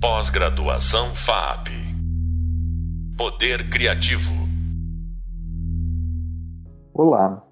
Pós-graduação 0.00 1.12
FAP. 1.12 1.70
Poder 3.16 3.68
Criativo. 3.68 4.30
Olá, 6.94 7.42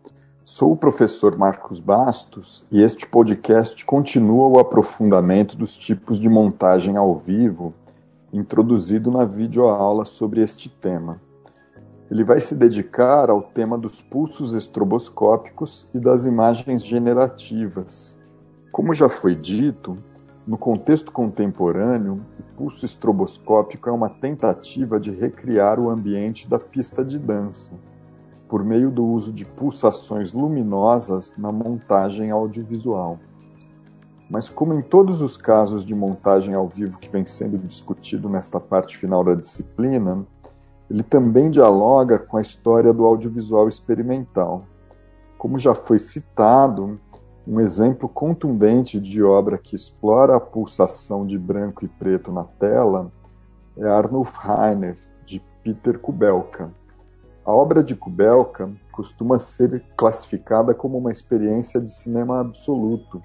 sou 0.45 0.71
o 0.71 0.77
professor 0.77 1.37
Marcos 1.37 1.81
Bastos 1.81 2.65
e 2.71 2.81
este 2.81 3.05
podcast 3.05 3.85
continua 3.85 4.47
o 4.47 4.61
aprofundamento 4.61 5.57
dos 5.57 5.77
tipos 5.77 6.21
de 6.21 6.29
montagem 6.29 6.97
ao 6.97 7.19
vivo 7.19 7.75
introduzido 8.33 9.11
na 9.11 9.25
videoaula 9.25 10.05
sobre 10.05 10.41
este 10.41 10.69
tema. 10.69 11.21
Ele 12.09 12.23
vai 12.23 12.41
se 12.41 12.55
dedicar 12.55 13.29
ao 13.29 13.43
tema 13.43 13.77
dos 13.77 14.01
pulsos 14.01 14.55
estroboscópicos 14.55 15.91
e 15.93 15.99
das 15.99 16.27
imagens 16.27 16.85
generativas. 16.85 18.17
Como 18.71 18.95
já 18.95 19.09
foi 19.09 19.35
dito, 19.35 19.97
no 20.47 20.57
contexto 20.57 21.11
contemporâneo, 21.11 22.21
o 22.39 22.55
pulso 22.55 22.87
estroboscópico 22.87 23.89
é 23.89 23.93
uma 23.93 24.09
tentativa 24.09 25.01
de 25.01 25.11
recriar 25.11 25.81
o 25.81 25.91
ambiente 25.91 26.49
da 26.49 26.57
pista 26.57 27.05
de 27.05 27.19
dança, 27.19 27.73
por 28.49 28.63
meio 28.63 28.91
do 28.91 29.05
uso 29.05 29.33
de 29.33 29.45
pulsações 29.45 30.33
luminosas 30.33 31.35
na 31.37 31.51
montagem 31.51 32.31
audiovisual. 32.31 33.19
Mas, 34.31 34.49
como 34.49 34.73
em 34.75 34.83
todos 34.83 35.21
os 35.21 35.37
casos 35.37 35.85
de 35.85 35.95
montagem 35.95 36.55
ao 36.55 36.69
vivo 36.69 36.99
que 36.99 37.09
vem 37.09 37.27
sendo 37.27 37.59
discutido 37.59 38.29
nesta 38.29 38.61
parte 38.61 38.97
final 38.97 39.25
da 39.25 39.35
disciplina, 39.35 40.25
ele 40.89 41.03
também 41.03 41.51
dialoga 41.51 42.21
com 42.21 42.37
a 42.37 42.41
história 42.41 42.93
do 42.93 43.05
audiovisual 43.05 43.69
experimental. 43.69 44.65
Como 45.37 45.59
já 45.59 45.75
foi 45.75 45.99
citado, 45.99 47.01
um 47.47 47.61
exemplo 47.61 48.09
contundente 48.09 49.01
de 49.01 49.23
obra 49.23 49.57
que 49.57 49.77
explora 49.77 50.37
a 50.37 50.41
pulsação 50.41 51.27
de 51.27 51.39
branco 51.39 51.85
e 51.85 51.89
preto 51.89 52.33
na 52.33 52.45
tela 52.45 53.11
é 53.77 53.87
Arnulf 53.87 54.35
Rainer, 54.37 54.99
de 55.25 55.41
Peter 55.63 55.99
Kubelka. 55.99 56.71
A 57.45 57.53
obra 57.53 57.85
de 57.85 57.95
Kubelka 57.95 58.71
costuma 58.91 59.39
ser 59.39 59.85
classificada 59.97 60.75
como 60.75 60.99
uma 60.99 61.13
experiência 61.13 61.81
de 61.81 61.91
cinema 61.91 62.41
absoluto, 62.41 63.23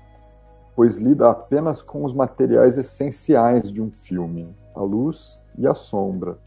pois 0.75 0.97
lida 0.97 1.29
apenas 1.29 1.81
com 1.81 2.03
os 2.03 2.13
materiais 2.13 2.77
essenciais 2.77 3.71
de 3.71 3.81
um 3.81 3.91
filme, 3.91 4.55
a 4.75 4.81
luz 4.81 5.41
e 5.57 5.65
a 5.65 5.73
sombra 5.73 6.37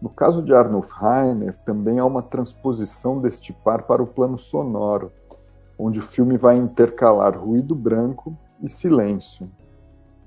no 0.00 0.08
caso 0.08 0.44
de 0.44 0.54
Arnulf 0.54 0.92
Rainer, 0.92 1.56
também 1.64 1.98
há 1.98 2.04
uma 2.04 2.22
transposição 2.22 3.20
deste 3.20 3.52
par 3.52 3.82
para 3.82 4.02
o 4.02 4.06
plano 4.06 4.38
sonoro, 4.38 5.10
onde 5.78 6.00
o 6.00 6.02
filme 6.02 6.36
vai 6.36 6.56
intercalar 6.56 7.38
ruído 7.38 7.74
branco 7.74 8.36
e 8.60 8.68
silêncio. 8.68 9.48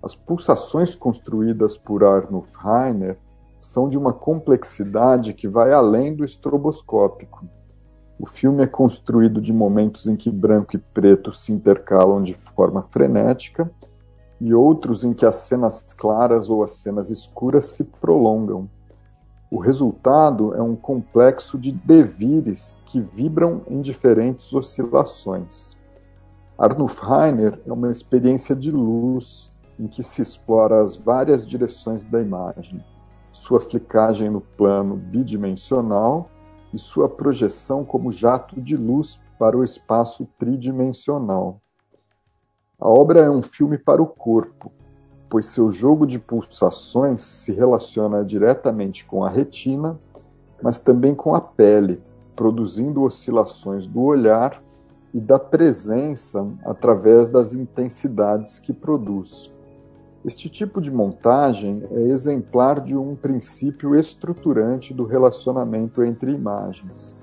As 0.01 0.15
pulsações 0.15 0.95
construídas 0.95 1.77
por 1.77 2.03
Arnulf 2.03 2.55
Rainer 2.55 3.17
são 3.59 3.87
de 3.87 3.97
uma 3.97 4.13
complexidade 4.13 5.33
que 5.33 5.47
vai 5.47 5.71
além 5.71 6.15
do 6.15 6.25
estroboscópico. 6.25 7.45
O 8.17 8.25
filme 8.25 8.63
é 8.63 8.67
construído 8.67 9.41
de 9.41 9.51
momentos 9.51 10.07
em 10.07 10.15
que 10.15 10.31
branco 10.31 10.75
e 10.75 10.79
preto 10.79 11.31
se 11.33 11.51
intercalam 11.51 12.23
de 12.23 12.33
forma 12.33 12.83
frenética 12.89 13.69
e 14.39 14.53
outros 14.53 15.03
em 15.03 15.13
que 15.13 15.25
as 15.25 15.35
cenas 15.35 15.85
claras 15.95 16.49
ou 16.49 16.63
as 16.63 16.73
cenas 16.73 17.11
escuras 17.11 17.67
se 17.67 17.83
prolongam. 17.83 18.67
O 19.51 19.59
resultado 19.59 20.55
é 20.55 20.61
um 20.61 20.75
complexo 20.75 21.59
de 21.59 21.71
devires 21.71 22.77
que 22.91 22.99
vibram 22.99 23.61
em 23.69 23.79
diferentes 23.79 24.53
oscilações. 24.53 25.77
Arnulf 26.57 26.99
Rainer 26.99 27.57
é 27.65 27.71
uma 27.71 27.89
experiência 27.89 28.53
de 28.53 28.69
luz 28.69 29.49
em 29.79 29.87
que 29.87 30.03
se 30.03 30.21
explora 30.21 30.83
as 30.83 30.97
várias 30.97 31.47
direções 31.47 32.03
da 32.03 32.21
imagem, 32.21 32.83
sua 33.31 33.61
flicagem 33.61 34.29
no 34.29 34.41
plano 34.41 34.97
bidimensional 34.97 36.29
e 36.73 36.77
sua 36.77 37.07
projeção 37.07 37.85
como 37.85 38.11
jato 38.11 38.59
de 38.59 38.75
luz 38.75 39.21
para 39.39 39.57
o 39.57 39.63
espaço 39.63 40.27
tridimensional. 40.37 41.61
A 42.77 42.89
obra 42.89 43.21
é 43.21 43.29
um 43.29 43.41
filme 43.41 43.77
para 43.77 44.01
o 44.01 44.07
corpo, 44.07 44.69
pois 45.29 45.45
seu 45.45 45.71
jogo 45.71 46.05
de 46.05 46.19
pulsações 46.19 47.21
se 47.21 47.53
relaciona 47.53 48.25
diretamente 48.25 49.05
com 49.05 49.23
a 49.23 49.29
retina, 49.29 49.97
mas 50.61 50.77
também 50.77 51.15
com 51.15 51.33
a 51.33 51.39
pele, 51.39 52.03
produzindo 52.41 53.03
oscilações 53.03 53.85
do 53.85 54.01
olhar 54.01 54.63
e 55.13 55.21
da 55.21 55.37
presença 55.37 56.43
através 56.65 57.29
das 57.29 57.53
intensidades 57.53 58.57
que 58.57 58.73
produz. 58.73 59.53
Este 60.25 60.49
tipo 60.49 60.81
de 60.81 60.89
montagem 60.89 61.83
é 61.91 62.01
exemplar 62.01 62.79
de 62.79 62.97
um 62.97 63.15
princípio 63.15 63.93
estruturante 63.93 64.91
do 64.91 65.05
relacionamento 65.05 66.03
entre 66.03 66.31
imagens. 66.31 67.15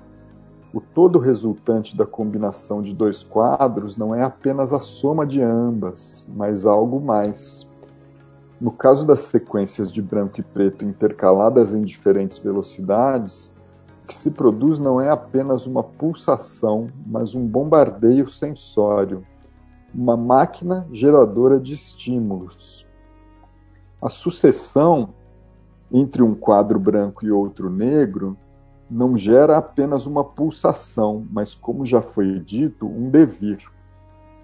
O 0.73 0.79
todo 0.79 1.19
resultante 1.19 1.97
da 1.97 2.05
combinação 2.05 2.81
de 2.81 2.95
dois 2.95 3.21
quadros 3.21 3.97
não 3.97 4.15
é 4.15 4.23
apenas 4.23 4.71
a 4.71 4.79
soma 4.79 5.27
de 5.27 5.41
ambas, 5.41 6.25
mas 6.29 6.65
algo 6.65 6.97
mais. 7.01 7.69
No 8.61 8.71
caso 8.71 9.05
das 9.05 9.19
sequências 9.19 9.91
de 9.91 10.01
branco 10.01 10.39
e 10.39 10.43
preto 10.43 10.85
intercaladas 10.85 11.73
em 11.73 11.81
diferentes 11.81 12.37
velocidades, 12.39 13.53
que 14.09 14.15
se 14.15 14.31
produz 14.31 14.79
não 14.79 14.99
é 14.99 15.11
apenas 15.11 15.67
uma 15.67 15.83
pulsação, 15.83 16.89
mas 17.05 17.35
um 17.35 17.45
bombardeio 17.45 18.27
sensório, 18.27 19.23
uma 19.93 20.17
máquina 20.17 20.87
geradora 20.91 21.59
de 21.59 21.75
estímulos. 21.75 22.87
A 24.01 24.09
sucessão 24.09 25.09
entre 25.93 26.23
um 26.23 26.33
quadro 26.33 26.79
branco 26.79 27.23
e 27.23 27.31
outro 27.31 27.69
negro 27.69 28.35
não 28.89 29.15
gera 29.15 29.57
apenas 29.57 30.07
uma 30.07 30.23
pulsação, 30.23 31.23
mas, 31.29 31.53
como 31.53 31.85
já 31.85 32.01
foi 32.01 32.39
dito, 32.39 32.87
um 32.87 33.11
devir. 33.11 33.59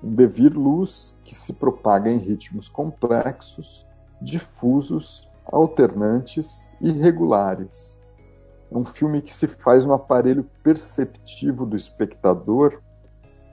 Um 0.04 0.14
devir 0.14 0.54
luz 0.54 1.12
que 1.24 1.34
se 1.34 1.54
propaga 1.54 2.12
em 2.12 2.20
ritmos 2.20 2.70
complexos 2.70 3.84
difusos, 4.22 5.28
alternantes 5.44 6.72
e 6.80 6.92
regulares. 6.92 8.00
É 8.72 8.78
um 8.78 8.86
filme 8.86 9.22
que 9.22 9.34
se 9.34 9.48
faz 9.48 9.86
no 9.86 9.94
aparelho 9.94 10.44
perceptivo 10.64 11.66
do 11.66 11.76
espectador, 11.76 12.82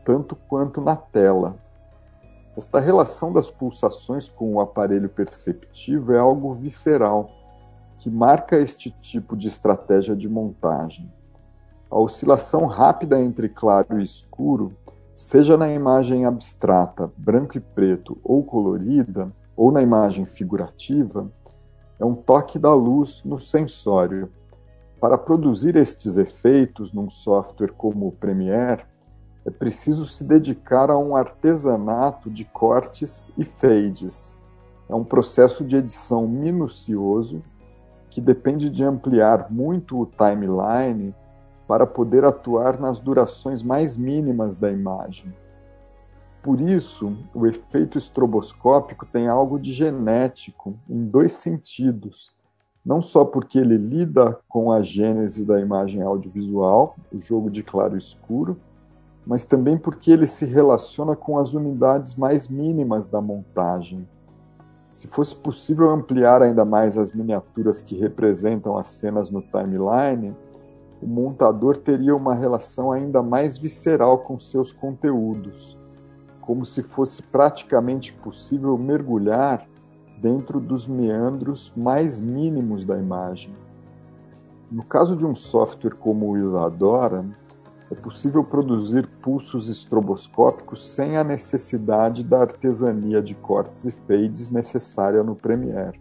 tanto 0.04 0.34
quanto 0.34 0.80
na 0.80 0.96
tela. 0.96 1.56
Esta 2.56 2.80
relação 2.80 3.32
das 3.32 3.50
pulsações 3.50 4.28
com 4.28 4.54
o 4.54 4.60
aparelho 4.60 5.08
perceptivo 5.08 6.12
é 6.12 6.18
algo 6.18 6.54
visceral, 6.54 7.30
que 7.98 8.10
marca 8.10 8.58
este 8.58 8.90
tipo 8.90 9.36
de 9.36 9.48
estratégia 9.48 10.14
de 10.14 10.28
montagem. 10.28 11.10
A 11.90 11.98
oscilação 11.98 12.66
rápida 12.66 13.20
entre 13.20 13.48
claro 13.48 14.00
e 14.00 14.04
escuro, 14.04 14.72
seja 15.14 15.56
na 15.56 15.72
imagem 15.72 16.24
abstrata, 16.24 17.12
branco 17.16 17.56
e 17.56 17.60
preto 17.60 18.18
ou 18.24 18.42
colorida, 18.42 19.30
ou 19.56 19.70
na 19.70 19.82
imagem 19.82 20.24
figurativa, 20.24 21.30
é 21.98 22.04
um 22.04 22.14
toque 22.14 22.58
da 22.58 22.74
luz 22.74 23.22
no 23.24 23.38
sensório. 23.40 24.28
Para 25.02 25.18
produzir 25.18 25.74
estes 25.74 26.16
efeitos 26.16 26.92
num 26.92 27.10
software 27.10 27.72
como 27.72 28.06
o 28.06 28.12
Premiere, 28.12 28.84
é 29.44 29.50
preciso 29.50 30.06
se 30.06 30.22
dedicar 30.22 30.90
a 30.90 30.96
um 30.96 31.16
artesanato 31.16 32.30
de 32.30 32.44
cortes 32.44 33.28
e 33.36 33.44
fades. 33.44 34.32
É 34.88 34.94
um 34.94 35.02
processo 35.02 35.64
de 35.64 35.74
edição 35.74 36.28
minucioso 36.28 37.42
que 38.10 38.20
depende 38.20 38.70
de 38.70 38.84
ampliar 38.84 39.50
muito 39.50 40.00
o 40.00 40.06
timeline 40.06 41.12
para 41.66 41.84
poder 41.84 42.24
atuar 42.24 42.78
nas 42.78 43.00
durações 43.00 43.60
mais 43.60 43.96
mínimas 43.96 44.54
da 44.54 44.70
imagem. 44.70 45.34
Por 46.44 46.60
isso, 46.60 47.12
o 47.34 47.44
efeito 47.44 47.98
estroboscópico 47.98 49.04
tem 49.04 49.26
algo 49.26 49.58
de 49.58 49.72
genético 49.72 50.78
em 50.88 51.04
dois 51.04 51.32
sentidos. 51.32 52.32
Não 52.84 53.00
só 53.00 53.24
porque 53.24 53.58
ele 53.58 53.76
lida 53.76 54.38
com 54.48 54.72
a 54.72 54.82
gênese 54.82 55.44
da 55.44 55.60
imagem 55.60 56.02
audiovisual, 56.02 56.96
o 57.12 57.20
jogo 57.20 57.50
de 57.50 57.62
claro 57.62 57.94
e 57.94 57.98
escuro, 57.98 58.56
mas 59.24 59.44
também 59.44 59.78
porque 59.78 60.10
ele 60.10 60.26
se 60.26 60.44
relaciona 60.44 61.14
com 61.14 61.38
as 61.38 61.54
unidades 61.54 62.16
mais 62.16 62.48
mínimas 62.48 63.06
da 63.06 63.20
montagem. 63.20 64.06
Se 64.90 65.06
fosse 65.06 65.34
possível 65.34 65.90
ampliar 65.90 66.42
ainda 66.42 66.64
mais 66.64 66.98
as 66.98 67.12
miniaturas 67.12 67.80
que 67.80 67.96
representam 67.96 68.76
as 68.76 68.88
cenas 68.88 69.30
no 69.30 69.40
timeline, 69.40 70.36
o 71.00 71.06
montador 71.06 71.76
teria 71.76 72.14
uma 72.14 72.34
relação 72.34 72.90
ainda 72.90 73.22
mais 73.22 73.56
visceral 73.56 74.18
com 74.18 74.38
seus 74.38 74.72
conteúdos 74.72 75.76
como 76.42 76.66
se 76.66 76.82
fosse 76.82 77.22
praticamente 77.22 78.12
possível 78.12 78.76
mergulhar 78.76 79.66
dentro 80.22 80.60
dos 80.60 80.86
meandros 80.86 81.72
mais 81.76 82.20
mínimos 82.20 82.84
da 82.84 82.96
imagem. 82.96 83.52
No 84.70 84.84
caso 84.84 85.16
de 85.16 85.26
um 85.26 85.34
software 85.34 85.96
como 85.96 86.30
o 86.30 86.38
Isadora, 86.38 87.26
é 87.90 87.94
possível 87.96 88.44
produzir 88.44 89.06
pulsos 89.20 89.68
estroboscópicos 89.68 90.88
sem 90.88 91.16
a 91.16 91.24
necessidade 91.24 92.22
da 92.22 92.40
artesania 92.40 93.20
de 93.20 93.34
cortes 93.34 93.84
e 93.84 93.90
fades 94.06 94.48
necessária 94.48 95.24
no 95.24 95.34
Premiere. 95.34 96.00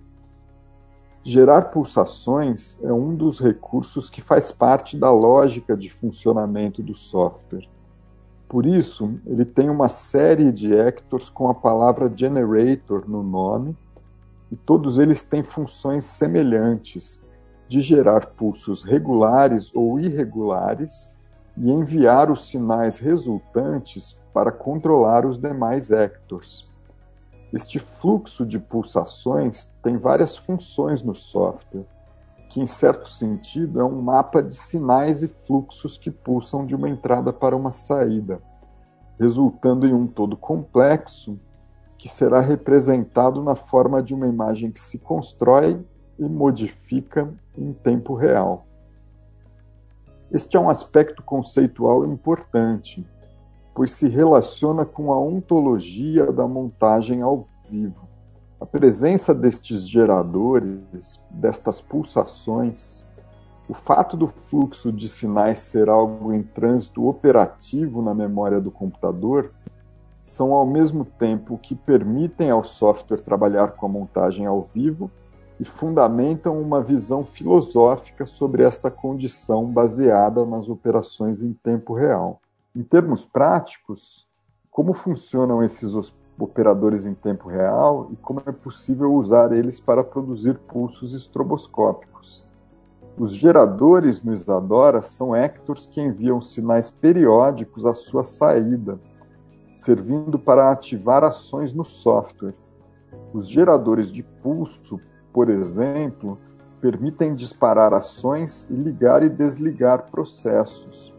Gerar 1.24 1.64
pulsações 1.64 2.80
é 2.84 2.94
um 2.94 3.16
dos 3.16 3.40
recursos 3.40 4.10
que 4.10 4.22
faz 4.22 4.52
parte 4.52 4.98
da 4.98 5.12
lógica 5.12 5.76
de 5.76 5.90
funcionamento 5.90 6.82
do 6.82 6.94
software. 6.96 7.68
Por 8.48 8.66
isso, 8.66 9.20
ele 9.26 9.46
tem 9.46 9.70
uma 9.70 9.90
série 9.90 10.52
de 10.52 10.80
actors 10.80 11.30
com 11.30 11.50
a 11.50 11.54
palavra 11.54 12.12
generator 12.16 13.04
no 13.08 13.24
nome, 13.24 13.76
e 14.52 14.58
todos 14.58 15.00
eles 15.00 15.24
têm 15.24 15.42
funções 15.42 16.04
semelhantes 16.04 17.24
de 17.70 17.80
gerar 17.80 18.26
pulsos 18.28 18.84
regulares 18.84 19.74
ou 19.74 19.98
irregulares 19.98 21.16
e 21.58 21.72
enviar 21.72 22.30
os 22.30 22.50
sinais 22.50 23.00
resultantes 23.00 24.20
para 24.34 24.52
controlar 24.52 25.26
os 25.26 25.38
demais 25.38 25.90
actors. 25.90 26.70
Este 27.54 27.80
fluxo 27.80 28.46
de 28.46 28.60
pulsações 28.60 29.74
tem 29.82 29.98
várias 29.98 30.36
funções 30.36 31.02
no 31.02 31.16
software, 31.16 31.86
que 32.50 32.60
em 32.60 32.68
certo 32.68 33.10
sentido 33.10 33.80
é 33.80 33.86
um 33.86 34.02
mapa 34.02 34.44
de 34.44 34.54
sinais 34.54 35.24
e 35.24 35.30
fluxos 35.48 35.98
que 35.98 36.12
pulsam 36.12 36.66
de 36.66 36.76
uma 36.76 36.90
entrada 36.90 37.32
para 37.32 37.56
uma 37.56 37.72
saída, 37.72 38.42
resultando 39.18 39.88
em 39.88 39.94
um 39.94 40.08
todo 40.08 40.36
complexo 40.36 41.40
que 42.02 42.10
será 42.10 42.42
representado 42.42 43.44
na 43.44 43.54
forma 43.54 44.02
de 44.02 44.16
uma 44.16 44.28
imagem 44.28 44.72
que 44.72 44.82
se 44.82 44.98
constrói 44.98 45.80
e 46.18 46.24
modifica 46.24 47.32
em 47.56 47.72
tempo 47.74 48.16
real. 48.16 48.66
Este 50.32 50.58
é 50.58 50.60
um 50.60 50.68
aspecto 50.68 51.22
conceitual 51.22 52.04
importante, 52.04 53.08
pois 53.76 53.92
se 53.92 54.10
relaciona 54.10 54.84
com 54.84 55.14
a 55.14 55.20
ontologia 55.20 56.32
da 56.32 56.48
montagem 56.48 57.22
ao 57.22 57.44
vivo. 57.70 58.10
A 58.60 58.66
presença 58.66 59.32
destes 59.32 59.88
geradores, 59.88 61.24
destas 61.30 61.80
pulsações, 61.80 63.06
o 63.70 63.76
fato 63.76 64.18
do 64.18 64.28
fluxo 64.28 64.92
de 64.92 65.08
sinais 65.08 65.60
ser 65.60 65.88
algo 65.88 66.34
em 66.34 66.42
trânsito 66.42 67.08
operativo 67.08 68.02
na 68.02 68.16
memória 68.16 68.60
do 68.60 68.72
computador 68.72 69.54
são 70.22 70.54
ao 70.54 70.66
mesmo 70.66 71.04
tempo 71.04 71.58
que 71.58 71.76
permitem 71.76 72.52
ao 72.52 72.64
software 72.64 73.22
trabalhar 73.22 73.72
com 73.72 73.86
a 73.86 73.90
montagem 73.90 74.46
ao 74.46 74.70
vivo 74.74 75.10
e 75.60 75.66
fundamentam 75.66 76.60
uma 76.60 76.82
visão 76.82 77.26
filosófica 77.26 78.26
sobre 78.26 78.64
esta 78.64 78.90
condição 78.90 79.66
baseada 79.66 80.46
nas 80.46 80.70
operações 80.70 81.42
em 81.42 81.54
tempo 81.54 81.94
real. 81.94 82.40
Em 82.76 82.84
termos 82.84 83.26
práticos, 83.26 84.28
como 84.70 84.94
funcionam 84.94 85.64
esses 85.64 85.94
operadores 86.40 87.06
em 87.06 87.14
tempo 87.14 87.50
real 87.50 88.08
e 88.12 88.16
como 88.16 88.42
é 88.46 88.52
possível 88.52 89.14
usar 89.14 89.52
eles 89.52 89.80
para 89.80 90.04
produzir 90.04 90.58
pulsos 90.58 91.14
estroboscópicos. 91.14 92.46
Os 93.18 93.34
geradores 93.34 94.24
no 94.24 94.34
Isadora 94.34 95.02
são 95.02 95.36
Hectors 95.36 95.86
que 95.86 96.02
enviam 96.02 96.42
sinais 96.42 96.90
periódicos 96.90 97.86
à 97.86 97.94
sua 97.94 98.24
saída, 98.24 99.00
servindo 99.74 100.38
para 100.38 100.72
ativar 100.72 101.24
ações 101.24 101.74
no 101.74 101.86
software. 101.86 102.56
Os 103.34 103.48
geradores 103.48 104.12
de 104.12 104.24
pulso, 104.24 105.00
por 105.34 105.50
exemplo, 105.50 106.38
permitem 106.80 107.34
disparar 107.34 107.94
ações 107.94 108.68
e 108.70 108.74
ligar 108.74 109.24
e 109.24 109.30
desligar 109.30 110.10
processos. 110.10 111.14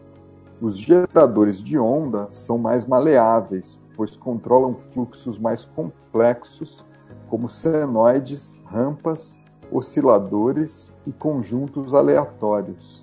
Os 0.61 0.77
geradores 0.77 1.63
de 1.63 1.77
onda 1.77 2.29
são 2.31 2.57
mais 2.57 2.85
maleáveis, 2.85 3.79
pois 3.95 4.15
controlam 4.15 4.75
fluxos 4.75 5.37
mais 5.37 5.65
complexos, 5.65 6.85
como 7.29 7.49
senoides, 7.49 8.61
rampas, 8.65 9.37
osciladores 9.71 10.95
e 11.07 11.11
conjuntos 11.11 11.93
aleatórios. 11.93 13.02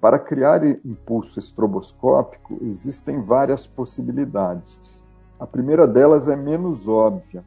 Para 0.00 0.18
criar 0.18 0.64
impulso 0.64 1.40
estroboscópico, 1.40 2.56
existem 2.62 3.20
várias 3.20 3.66
possibilidades. 3.66 5.04
A 5.40 5.46
primeira 5.46 5.88
delas 5.88 6.28
é 6.28 6.36
menos 6.36 6.86
óbvia 6.86 7.44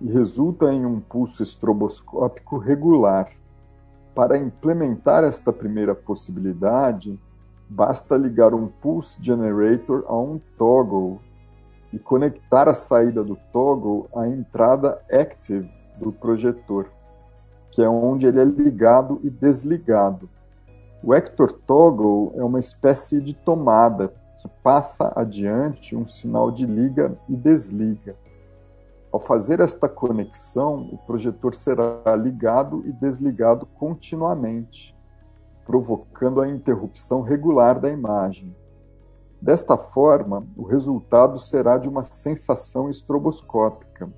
e 0.00 0.10
resulta 0.10 0.72
em 0.72 0.84
um 0.84 0.98
pulso 0.98 1.42
estroboscópico 1.42 2.58
regular. 2.58 3.30
Para 4.12 4.36
implementar 4.36 5.22
esta 5.22 5.52
primeira 5.52 5.94
possibilidade, 5.94 7.18
basta 7.68 8.16
ligar 8.16 8.54
um 8.54 8.66
pulse 8.66 9.22
generator 9.22 10.04
a 10.08 10.18
um 10.18 10.40
toggle 10.58 11.20
e 11.92 11.98
conectar 11.98 12.68
a 12.68 12.74
saída 12.74 13.22
do 13.22 13.36
toggle 13.52 14.08
à 14.16 14.26
entrada 14.26 15.00
active 15.12 15.70
do 15.96 16.10
projetor, 16.10 16.88
que 17.70 17.80
é 17.80 17.88
onde 17.88 18.26
ele 18.26 18.40
é 18.40 18.44
ligado 18.44 19.20
e 19.22 19.30
desligado. 19.30 20.28
O 21.06 21.12
Hector 21.12 21.52
Toggle 21.52 22.32
é 22.34 22.42
uma 22.42 22.58
espécie 22.58 23.20
de 23.20 23.34
tomada 23.34 24.08
que 24.40 24.48
passa 24.62 25.12
adiante 25.14 25.94
um 25.94 26.06
sinal 26.06 26.50
de 26.50 26.64
liga 26.64 27.14
e 27.28 27.36
desliga. 27.36 28.16
Ao 29.12 29.20
fazer 29.20 29.60
esta 29.60 29.86
conexão, 29.86 30.88
o 30.90 30.96
projetor 30.96 31.54
será 31.54 32.16
ligado 32.16 32.82
e 32.86 32.92
desligado 32.92 33.66
continuamente, 33.66 34.96
provocando 35.66 36.40
a 36.40 36.48
interrupção 36.48 37.20
regular 37.20 37.78
da 37.78 37.90
imagem. 37.90 38.56
Desta 39.42 39.76
forma, 39.76 40.46
o 40.56 40.62
resultado 40.62 41.38
será 41.38 41.76
de 41.76 41.86
uma 41.86 42.04
sensação 42.04 42.88
estroboscópica. 42.88 44.10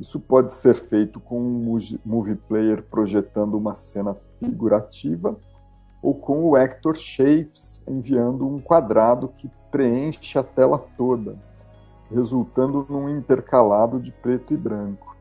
Isso 0.00 0.18
pode 0.18 0.52
ser 0.52 0.74
feito 0.74 1.20
com 1.20 1.40
um 1.40 1.78
movie 2.04 2.34
player 2.34 2.82
projetando 2.82 3.54
uma 3.54 3.76
cena 3.76 4.16
figurativa 4.40 5.38
ou 6.02 6.14
com 6.14 6.44
o 6.44 6.56
Actor 6.56 6.96
Shapes 6.96 7.84
enviando 7.86 8.46
um 8.46 8.60
quadrado 8.60 9.28
que 9.36 9.50
preenche 9.70 10.38
a 10.38 10.42
tela 10.42 10.78
toda, 10.96 11.38
resultando 12.10 12.86
num 12.88 13.08
intercalado 13.08 14.00
de 14.00 14.10
preto 14.10 14.54
e 14.54 14.56
branco. 14.56 15.16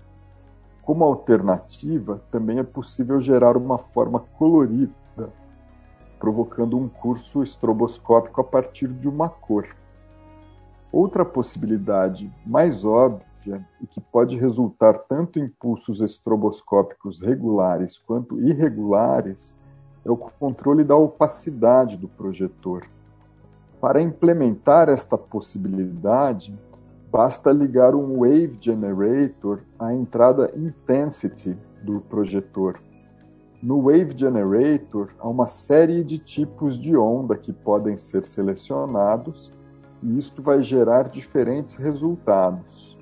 Como 0.81 1.03
alternativa, 1.03 2.21
também 2.31 2.59
é 2.59 2.63
possível 2.63 3.19
gerar 3.19 3.55
uma 3.55 3.77
forma 3.77 4.19
colorida 4.37 4.93
provocando 6.19 6.77
um 6.77 6.87
curso 6.87 7.41
estroboscópico 7.41 8.41
a 8.41 8.43
partir 8.43 8.89
de 8.89 9.07
uma 9.07 9.29
cor. 9.29 9.67
Outra 10.91 11.23
possibilidade 11.23 12.31
mais 12.45 12.83
óbvia 12.83 13.65
e 13.81 13.87
que 13.87 14.01
pode 14.01 14.37
resultar 14.37 14.97
tanto 14.97 15.39
em 15.39 15.47
pulsos 15.47 16.01
estroboscópicos 16.01 17.21
regulares 17.21 17.97
quanto 17.97 18.41
irregulares 18.41 19.57
é 20.05 20.11
o 20.11 20.17
controle 20.17 20.83
da 20.83 20.95
opacidade 20.95 21.97
do 21.97 22.07
projetor. 22.07 22.85
Para 23.81 24.01
implementar 24.01 24.89
esta 24.89 25.17
possibilidade, 25.17 26.57
basta 27.11 27.51
ligar 27.51 27.95
um 27.95 28.19
Wave 28.19 28.57
Generator 28.59 29.61
à 29.77 29.93
entrada 29.93 30.51
Intensity 30.55 31.57
do 31.81 32.01
projetor. 32.01 32.79
No 33.61 33.83
Wave 33.83 34.13
Generator, 34.15 35.09
há 35.19 35.27
uma 35.27 35.47
série 35.47 36.03
de 36.03 36.17
tipos 36.17 36.79
de 36.79 36.95
onda 36.95 37.35
que 37.35 37.51
podem 37.51 37.97
ser 37.97 38.25
selecionados, 38.25 39.51
e 40.01 40.17
isto 40.17 40.41
vai 40.41 40.63
gerar 40.63 41.09
diferentes 41.09 41.75
resultados. 41.75 42.97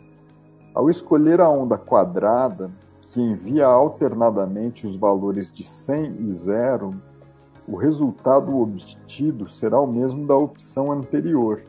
Ao 0.74 0.89
escolher 0.89 1.42
a 1.42 1.50
onda 1.50 1.77
quadrada, 1.77 2.72
que 3.18 3.22
envia 3.24 3.66
alternadamente 3.66 4.86
os 4.86 4.96
valores 4.96 5.52
de 5.52 5.64
100 5.64 6.18
e 6.28 6.32
0, 6.32 6.92
o 7.68 7.76
resultado 7.76 8.56
obtido 8.56 9.50
será 9.50 9.82
o 9.82 9.88
mesmo 9.88 10.28
da 10.28 10.36
opção 10.36 10.92
anterior, 10.92 11.64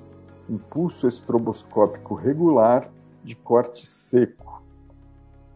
impulso 0.46 1.08
estroboscópico 1.08 2.14
regular 2.14 2.90
de 3.24 3.34
corte 3.34 3.86
seco. 3.86 4.62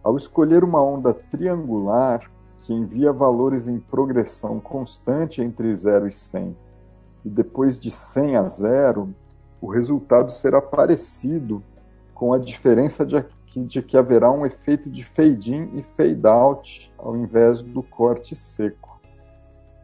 Ao 0.03 0.17
escolher 0.17 0.65
uma 0.65 0.83
onda 0.83 1.13
triangular, 1.13 2.23
que 2.57 2.73
envia 2.73 3.13
valores 3.13 3.69
em 3.69 3.79
progressão 3.79 4.59
constante 4.59 5.43
entre 5.43 5.77
0 5.77 6.09
e 6.09 6.13
100, 6.13 6.57
e 7.23 7.29
depois 7.29 7.79
de 7.79 7.91
100 7.91 8.37
a 8.37 8.49
0, 8.49 9.15
o 9.61 9.67
resultado 9.67 10.33
será 10.33 10.63
parecido 10.63 11.63
com 12.15 12.33
a 12.33 12.39
diferença 12.39 13.05
de, 13.05 13.23
de 13.57 13.83
que 13.83 13.97
haverá 13.97 14.31
um 14.31 14.47
efeito 14.47 14.89
de 14.89 15.05
fade-in 15.05 15.79
e 15.79 15.83
fade-out 15.97 16.93
ao 16.99 17.17
invés 17.17 17.63
do 17.63 17.83
corte 17.83 18.35
seco. 18.35 19.01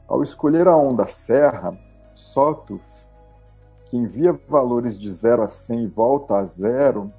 Ao 0.06 0.22
escolher 0.22 0.66
a 0.66 0.76
onda 0.76 1.06
serra, 1.06 1.78
sawtooth, 2.14 3.08
que 3.86 3.96
envia 3.96 4.38
valores 4.48 4.98
de 4.98 5.10
0 5.10 5.42
a 5.42 5.48
100 5.48 5.84
e 5.84 5.86
volta 5.86 6.36
a 6.36 6.44
zero, 6.44 7.12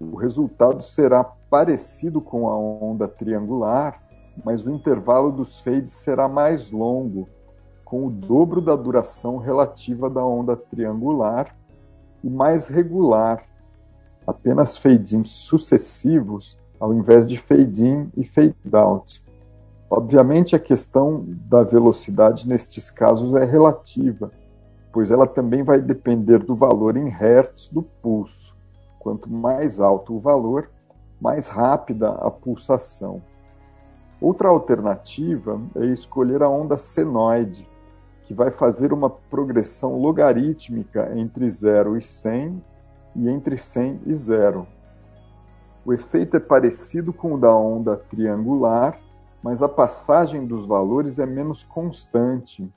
o 0.00 0.16
resultado 0.16 0.82
será 0.82 1.24
parecido 1.24 2.20
com 2.20 2.48
a 2.48 2.56
onda 2.56 3.08
triangular, 3.08 4.02
mas 4.44 4.66
o 4.66 4.70
intervalo 4.70 5.32
dos 5.32 5.60
fades 5.60 5.94
será 5.94 6.28
mais 6.28 6.70
longo, 6.70 7.28
com 7.84 8.06
o 8.06 8.10
dobro 8.10 8.60
da 8.60 8.76
duração 8.76 9.38
relativa 9.38 10.10
da 10.10 10.24
onda 10.24 10.56
triangular 10.56 11.56
e 12.22 12.28
mais 12.28 12.66
regular, 12.66 13.42
apenas 14.26 14.76
fade-ins 14.76 15.30
sucessivos 15.30 16.58
ao 16.78 16.92
invés 16.92 17.26
de 17.26 17.38
fade-in 17.38 18.10
e 18.16 18.24
fade-out. 18.24 19.24
Obviamente, 19.88 20.56
a 20.56 20.58
questão 20.58 21.24
da 21.48 21.62
velocidade 21.62 22.48
nestes 22.48 22.90
casos 22.90 23.34
é 23.34 23.44
relativa, 23.44 24.30
pois 24.92 25.10
ela 25.10 25.26
também 25.26 25.62
vai 25.62 25.80
depender 25.80 26.38
do 26.38 26.56
valor 26.56 26.96
em 26.96 27.08
hertz 27.08 27.68
do 27.68 27.82
pulso. 27.82 28.56
Quanto 28.98 29.30
mais 29.30 29.80
alto 29.80 30.14
o 30.14 30.20
valor, 30.20 30.68
mais 31.20 31.48
rápida 31.48 32.10
a 32.10 32.30
pulsação. 32.30 33.22
Outra 34.20 34.48
alternativa 34.48 35.60
é 35.76 35.86
escolher 35.86 36.42
a 36.42 36.48
onda 36.48 36.76
senoide, 36.76 37.68
que 38.24 38.34
vai 38.34 38.50
fazer 38.50 38.92
uma 38.92 39.08
progressão 39.08 39.98
logarítmica 40.00 41.12
entre 41.16 41.48
0 41.48 41.96
e 41.96 42.02
100 42.02 42.60
e 43.16 43.28
entre 43.28 43.56
100 43.56 44.02
e 44.06 44.14
0. 44.14 44.66
O 45.84 45.92
efeito 45.92 46.36
é 46.36 46.40
parecido 46.40 47.12
com 47.12 47.34
o 47.34 47.38
da 47.38 47.54
onda 47.54 47.96
triangular, 47.96 48.98
mas 49.42 49.62
a 49.62 49.68
passagem 49.68 50.46
dos 50.46 50.66
valores 50.66 51.18
é 51.18 51.24
menos 51.26 51.62
constante, 51.62 52.68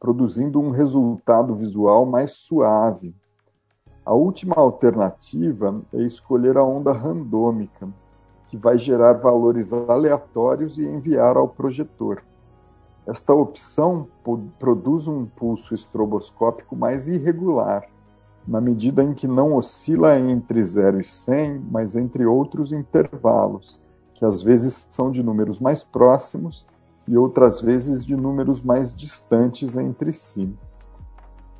produzindo 0.00 0.60
um 0.60 0.70
resultado 0.70 1.54
visual 1.54 2.06
mais 2.06 2.32
suave. 2.32 3.14
A 4.04 4.14
última 4.14 4.54
alternativa 4.56 5.82
é 5.92 6.02
escolher 6.02 6.56
a 6.56 6.64
onda 6.64 6.92
randômica, 6.92 7.88
que 8.48 8.56
vai 8.56 8.78
gerar 8.78 9.14
valores 9.14 9.72
aleatórios 9.72 10.78
e 10.78 10.84
enviar 10.84 11.36
ao 11.36 11.48
projetor. 11.48 12.22
Esta 13.06 13.34
opção 13.34 14.08
produz 14.58 15.06
um 15.06 15.26
pulso 15.26 15.74
estroboscópico 15.74 16.74
mais 16.74 17.06
irregular, 17.06 17.86
na 18.46 18.60
medida 18.60 19.02
em 19.02 19.12
que 19.12 19.26
não 19.26 19.54
oscila 19.54 20.18
entre 20.18 20.62
0 20.62 21.00
e 21.00 21.04
100, 21.04 21.66
mas 21.70 21.96
entre 21.96 22.24
outros 22.24 22.72
intervalos, 22.72 23.80
que 24.14 24.24
às 24.24 24.42
vezes 24.42 24.86
são 24.90 25.10
de 25.10 25.22
números 25.22 25.58
mais 25.58 25.82
próximos 25.82 26.66
e 27.08 27.16
outras 27.16 27.60
vezes 27.60 28.04
de 28.04 28.16
números 28.16 28.62
mais 28.62 28.94
distantes 28.94 29.76
entre 29.76 30.12
si. 30.12 30.54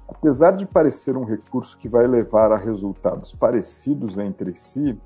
Apesar 0.08 0.52
de 0.52 0.64
parecer 0.64 1.16
um 1.16 1.24
recurso 1.24 1.76
que 1.78 1.88
vai 1.88 2.06
levar 2.06 2.52
a 2.52 2.56
resultados 2.56 3.32
parecidos 3.32 4.16
entre 4.16 4.54
si, 4.54 4.96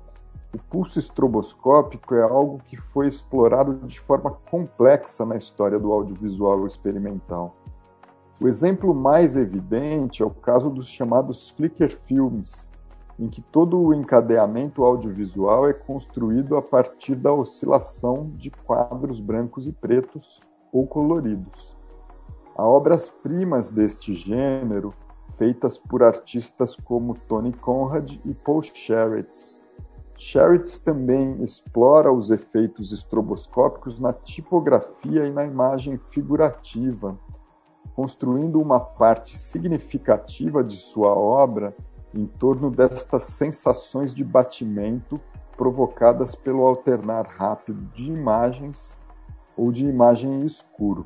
o 0.53 0.57
pulso 0.57 0.99
estroboscópico 0.99 2.13
é 2.13 2.21
algo 2.21 2.61
que 2.67 2.77
foi 2.77 3.07
explorado 3.07 3.73
de 3.87 3.99
forma 3.99 4.31
complexa 4.49 5.25
na 5.25 5.37
história 5.37 5.79
do 5.79 5.91
audiovisual 5.91 6.67
experimental. 6.67 7.55
O 8.41 8.47
exemplo 8.47 8.91
mais 8.91 9.37
evidente 9.37 10.23
é 10.23 10.25
o 10.25 10.31
caso 10.31 10.67
dos 10.71 10.87
chamados 10.87 11.51
flicker 11.51 11.95
filmes, 12.07 12.71
em 13.19 13.29
que 13.29 13.39
todo 13.39 13.79
o 13.79 13.93
encadeamento 13.93 14.83
audiovisual 14.83 15.69
é 15.69 15.73
construído 15.73 16.57
a 16.57 16.61
partir 16.61 17.13
da 17.13 17.31
oscilação 17.31 18.31
de 18.35 18.49
quadros 18.49 19.19
brancos 19.19 19.67
e 19.67 19.71
pretos 19.71 20.41
ou 20.73 20.87
coloridos. 20.87 21.77
Há 22.55 22.67
obras-primas 22.67 23.69
deste 23.69 24.15
gênero, 24.15 24.91
feitas 25.37 25.77
por 25.77 26.01
artistas 26.01 26.75
como 26.75 27.13
Tony 27.27 27.53
Conrad 27.53 28.13
e 28.25 28.33
Paul 28.33 28.63
Sherritz, 28.63 29.61
Sherritts 30.17 30.77
também 30.77 31.43
explora 31.43 32.13
os 32.13 32.29
efeitos 32.29 32.91
estroboscópicos 32.91 33.99
na 33.99 34.13
tipografia 34.13 35.25
e 35.25 35.31
na 35.31 35.43
imagem 35.43 35.97
figurativa, 35.97 37.17
construindo 37.95 38.59
uma 38.59 38.79
parte 38.79 39.37
significativa 39.37 40.63
de 40.63 40.77
sua 40.77 41.13
obra 41.13 41.75
em 42.13 42.25
torno 42.25 42.69
destas 42.69 43.23
sensações 43.23 44.13
de 44.13 44.23
batimento 44.23 45.19
provocadas 45.55 46.35
pelo 46.35 46.65
alternar 46.65 47.25
rápido 47.27 47.81
de 47.93 48.11
imagens 48.11 48.95
ou 49.55 49.71
de 49.71 49.85
imagem 49.85 50.41
em 50.41 50.45
escuro. 50.45 51.05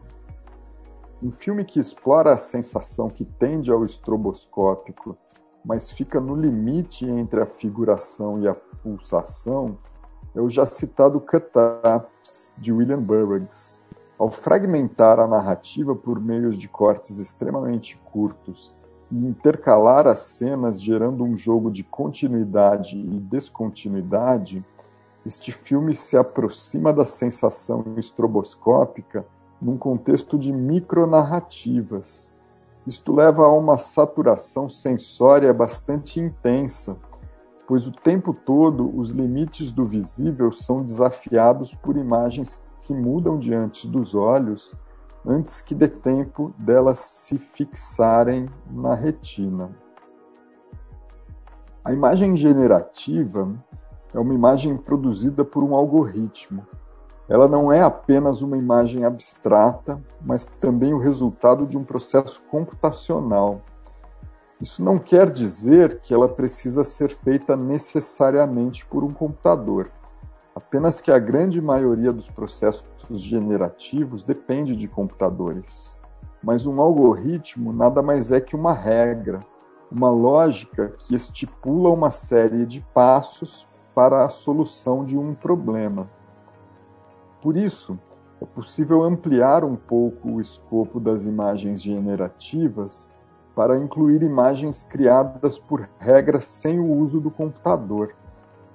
Um 1.22 1.32
filme 1.32 1.66
que 1.66 1.80
explora 1.80 2.34
a 2.34 2.38
sensação 2.38 3.10
que 3.10 3.26
tende 3.26 3.72
ao 3.72 3.84
estroboscópico 3.84 5.18
mas 5.66 5.92
fica 5.92 6.22
no 6.22 6.36
limite 6.36 7.06
entre 7.10 7.42
a 7.42 7.46
figuração 7.46 8.40
e 8.40 8.48
a 8.48 8.54
pulsação, 8.54 9.78
é 10.36 10.40
o 10.40 10.50
já 10.50 10.66
citado 10.66 11.20
Cut-Ups, 11.20 12.54
de 12.58 12.72
William 12.72 13.02
Burroughs. 13.02 13.84
Ao 14.18 14.32
fragmentar 14.32 15.20
a 15.20 15.28
narrativa 15.28 15.96
por 15.96 16.20
meios 16.20 16.58
de 16.58 16.68
cortes 16.68 17.20
extremamente 17.20 17.98
curtos 18.06 18.74
e 19.12 19.26
intercalar 19.26 20.08
as 20.08 20.22
cenas 20.22 20.82
gerando 20.82 21.24
um 21.24 21.36
jogo 21.36 21.70
de 21.70 21.84
continuidade 21.84 22.98
e 22.98 23.20
descontinuidade, 23.20 24.64
este 25.26 25.52
filme 25.52 25.94
se 25.94 26.16
aproxima 26.16 26.94
da 26.94 27.06
sensação 27.06 27.84
estroboscópica 27.98 29.26
num 29.62 29.78
contexto 29.78 30.38
de 30.38 30.52
micronarrativas, 30.52 32.36
isto 32.88 33.16
leva 33.16 33.46
a 33.46 33.52
uma 33.52 33.80
saturação 33.80 34.70
sensória 34.70 35.52
bastante 35.52 36.20
intensa, 36.20 36.96
pois 37.68 37.88
o 37.88 37.92
tempo 37.92 38.32
todo 38.32 38.96
os 38.96 39.10
limites 39.10 39.72
do 39.72 39.88
visível 39.88 40.52
são 40.52 40.84
desafiados 40.84 41.74
por 41.74 41.98
imagens 41.98 42.64
que 42.86 42.94
mudam 42.94 43.38
diante 43.38 43.88
dos 43.88 44.16
olhos 44.16 44.74
antes 45.26 45.60
que 45.60 45.76
dê 45.76 45.88
tempo 45.88 46.54
delas 46.58 47.00
se 47.00 47.38
fixarem 47.38 48.48
na 48.72 48.96
retina. 48.96 49.70
A 51.84 51.92
imagem 51.92 52.38
generativa 52.38 53.54
é 54.14 54.20
uma 54.20 54.34
imagem 54.34 54.78
produzida 54.78 55.44
por 55.44 55.64
um 55.64 55.76
algoritmo, 55.76 56.66
ela 57.28 57.48
não 57.48 57.72
é 57.72 57.82
apenas 57.82 58.42
uma 58.42 58.56
imagem 58.56 59.04
abstrata, 59.04 60.02
mas 60.22 60.46
também 60.46 60.94
o 60.94 61.00
resultado 61.00 61.66
de 61.66 61.78
um 61.78 61.84
processo 61.84 62.42
computacional. 62.52 63.62
Isso 64.62 64.84
não 64.84 65.00
quer 65.00 65.32
dizer 65.32 66.00
que 66.02 66.14
ela 66.14 66.30
precisa 66.30 66.84
ser 66.84 67.10
feita 67.10 67.58
necessariamente 67.58 68.86
por 68.86 69.04
um 69.04 69.12
computador. 69.12 69.90
Apenas 70.56 71.02
que 71.02 71.12
a 71.12 71.20
grande 71.20 71.62
maioria 71.62 72.14
dos 72.14 72.30
processos 72.30 72.88
generativos 73.12 74.24
depende 74.24 74.74
de 74.74 74.88
computadores. 74.88 75.98
Mas 76.42 76.66
um 76.66 76.80
algoritmo 76.80 77.74
nada 77.74 78.02
mais 78.02 78.32
é 78.32 78.40
que 78.40 78.56
uma 78.56 78.72
regra, 78.72 79.46
uma 79.92 80.10
lógica 80.10 80.94
que 81.00 81.14
estipula 81.14 81.90
uma 81.90 82.10
série 82.10 82.66
de 82.66 82.80
passos 82.94 83.68
para 83.94 84.24
a 84.24 84.30
solução 84.30 85.04
de 85.04 85.18
um 85.18 85.34
problema. 85.34 86.10
Por 87.42 87.58
isso, 87.58 88.00
é 88.42 88.46
possível 88.46 89.04
ampliar 89.04 89.66
um 89.66 89.76
pouco 89.76 90.30
o 90.30 90.42
escopo 90.42 91.02
das 91.02 91.26
imagens 91.26 91.82
generativas 91.82 93.12
para 93.54 93.78
incluir 93.78 94.22
imagens 94.24 94.86
criadas 94.86 95.60
por 95.60 95.90
regras 96.00 96.46
sem 96.46 96.80
o 96.80 96.94
uso 96.94 97.20
do 97.20 97.30
computador. 97.30 98.16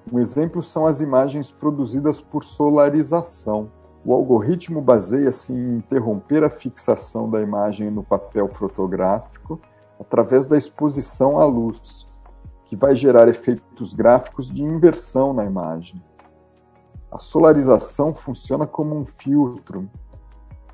Um 0.09 0.19
exemplo 0.19 0.63
são 0.63 0.85
as 0.85 1.01
imagens 1.01 1.51
produzidas 1.51 2.21
por 2.21 2.43
solarização. 2.43 3.69
O 4.03 4.13
algoritmo 4.13 4.81
baseia-se 4.81 5.53
em 5.53 5.77
interromper 5.77 6.43
a 6.43 6.49
fixação 6.49 7.29
da 7.29 7.41
imagem 7.41 7.91
no 7.91 8.03
papel 8.03 8.47
fotográfico 8.47 9.59
através 9.99 10.47
da 10.47 10.57
exposição 10.57 11.37
à 11.37 11.45
luz, 11.45 12.07
que 12.65 12.75
vai 12.75 12.95
gerar 12.95 13.27
efeitos 13.27 13.93
gráficos 13.93 14.49
de 14.49 14.63
inversão 14.63 15.33
na 15.33 15.45
imagem. 15.45 16.01
A 17.11 17.19
solarização 17.19 18.15
funciona 18.15 18.65
como 18.65 18.95
um 18.95 19.05
filtro. 19.05 19.87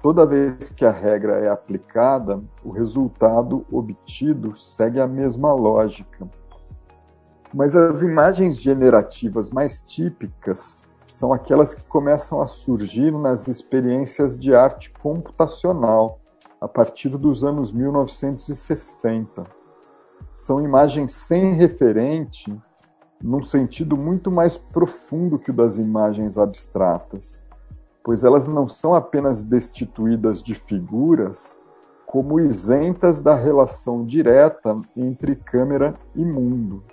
Toda 0.01 0.25
vez 0.25 0.69
que 0.69 0.85
a 0.85 0.91
regra 0.91 1.39
é 1.39 1.49
aplicada, 1.49 2.41
o 2.63 2.69
resultado 2.69 3.65
obtido 3.69 4.55
segue 4.55 5.01
a 5.01 5.07
mesma 5.07 5.51
lógica. 5.51 6.29
Mas 7.57 7.75
as 7.75 8.03
imagens 8.03 8.61
generativas 8.61 9.49
mais 9.49 9.81
típicas 9.81 10.83
são 11.07 11.33
aquelas 11.33 11.73
que 11.73 11.81
começam 11.85 12.39
a 12.39 12.45
surgir 12.45 13.11
nas 13.11 13.47
experiências 13.47 14.39
de 14.39 14.53
arte 14.53 14.91
computacional, 15.01 16.19
a 16.61 16.67
partir 16.67 17.09
dos 17.09 17.43
anos 17.43 17.71
1960. 17.71 19.43
São 20.31 20.63
imagens 20.63 21.13
sem 21.13 21.55
referente 21.55 22.55
num 23.19 23.41
sentido 23.41 23.97
muito 23.97 24.29
mais 24.29 24.55
profundo 24.55 25.39
que 25.39 25.49
o 25.49 25.53
das 25.55 25.79
imagens 25.79 26.37
abstratas, 26.37 27.41
pois 28.03 28.23
elas 28.23 28.45
não 28.45 28.67
são 28.67 28.93
apenas 28.93 29.41
destituídas 29.41 30.43
de 30.43 30.53
figuras, 30.53 31.59
como 32.05 32.39
isentas 32.39 33.19
da 33.19 33.33
relação 33.33 34.05
direta 34.05 34.79
entre 34.95 35.35
câmera 35.35 35.95
e 36.15 36.23
mundo. 36.23 36.83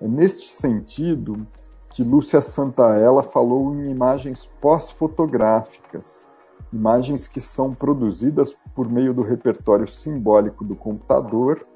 É 0.00 0.06
neste 0.06 0.48
sentido 0.48 1.46
que 1.90 2.02
Lúcia 2.02 2.42
Santaella 2.42 3.22
falou 3.22 3.74
em 3.74 3.90
imagens 3.90 4.46
pós-fotográficas, 4.60 6.26
imagens 6.72 7.26
que 7.26 7.40
são 7.40 7.74
produzidas 7.74 8.54
por 8.74 8.90
meio 8.90 9.14
do 9.14 9.22
repertório 9.22 9.88
simbólico 9.88 10.64
do 10.64 10.76
computador 10.76 11.66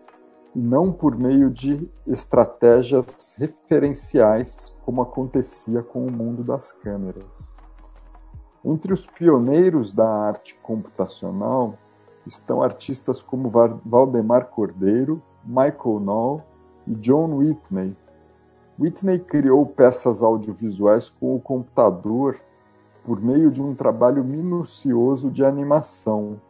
e 0.55 0.59
não 0.59 0.93
por 0.93 1.17
meio 1.17 1.49
de 1.49 1.89
estratégias 2.07 3.35
referenciais, 3.39 4.75
como 4.85 5.01
acontecia 5.01 5.83
com 5.83 6.07
o 6.07 6.11
mundo 6.11 6.43
das 6.43 6.73
câmeras. 6.73 7.57
Entre 8.65 8.93
os 8.93 9.07
pioneiros 9.07 9.93
da 9.93 10.07
arte 10.07 10.55
computacional 10.63 11.79
estão 12.27 12.63
artistas 12.63 13.23
como 13.23 13.51
Valdemar 13.85 14.47
Cordeiro, 14.47 15.23
Michael 15.45 16.01
Knoll 16.01 16.43
e 16.87 16.95
John 16.97 17.37
Whitney. 17.37 17.97
Whitney 18.81 19.19
criou 19.19 19.67
peças 19.67 20.23
audiovisuais 20.23 21.11
com 21.11 21.37
o 21.37 21.41
computador 21.41 22.41
por 23.05 23.21
meio 23.21 23.51
de 23.51 23.63
um 23.63 23.75
trabalho 23.75 24.25
minucioso 24.25 25.31
de 25.31 25.45
animação. 25.45 26.41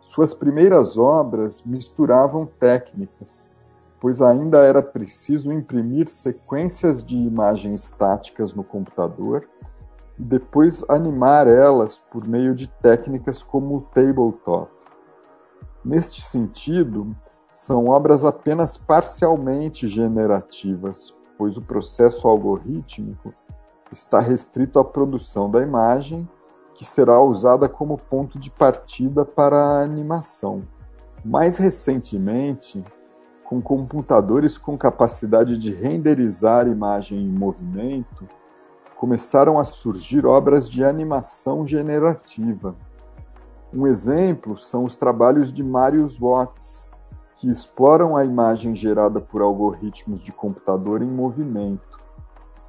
Suas 0.00 0.32
primeiras 0.32 0.96
obras 0.96 1.60
misturavam 1.64 2.46
técnicas, 2.46 3.56
pois 3.98 4.22
ainda 4.22 4.58
era 4.58 4.80
preciso 4.80 5.52
imprimir 5.52 6.08
sequências 6.08 7.02
de 7.02 7.16
imagens 7.16 7.82
estáticas 7.82 8.54
no 8.54 8.62
computador 8.62 9.44
e 10.16 10.22
depois 10.22 10.88
animar 10.88 11.48
elas 11.48 11.98
por 11.98 12.24
meio 12.24 12.54
de 12.54 12.68
técnicas 12.68 13.42
como 13.42 13.78
o 13.78 13.80
tabletop. 13.80 14.70
Neste 15.84 16.22
sentido, 16.22 17.16
são 17.52 17.88
obras 17.88 18.24
apenas 18.24 18.76
parcialmente 18.76 19.88
generativas, 19.88 21.17
pois 21.38 21.56
o 21.56 21.62
processo 21.62 22.28
algorítmico 22.28 23.32
está 23.90 24.18
restrito 24.18 24.78
à 24.78 24.84
produção 24.84 25.50
da 25.50 25.62
imagem, 25.62 26.28
que 26.74 26.84
será 26.84 27.22
usada 27.22 27.68
como 27.68 27.96
ponto 27.96 28.38
de 28.38 28.50
partida 28.50 29.24
para 29.24 29.56
a 29.56 29.82
animação. 29.82 30.62
Mais 31.24 31.56
recentemente, 31.56 32.84
com 33.44 33.62
computadores 33.62 34.58
com 34.58 34.76
capacidade 34.76 35.56
de 35.56 35.72
renderizar 35.72 36.66
imagem 36.66 37.18
em 37.18 37.30
movimento, 37.30 38.28
começaram 38.96 39.58
a 39.58 39.64
surgir 39.64 40.26
obras 40.26 40.68
de 40.68 40.84
animação 40.84 41.66
generativa 41.66 42.76
um 43.72 43.86
exemplo 43.86 44.56
são 44.56 44.84
os 44.84 44.96
trabalhos 44.96 45.52
de 45.52 45.62
Marius 45.62 46.18
Watts, 46.18 46.90
que 47.38 47.48
exploram 47.48 48.16
a 48.16 48.24
imagem 48.24 48.74
gerada 48.74 49.20
por 49.20 49.40
algoritmos 49.40 50.20
de 50.20 50.32
computador 50.32 51.02
em 51.02 51.08
movimento. 51.08 51.98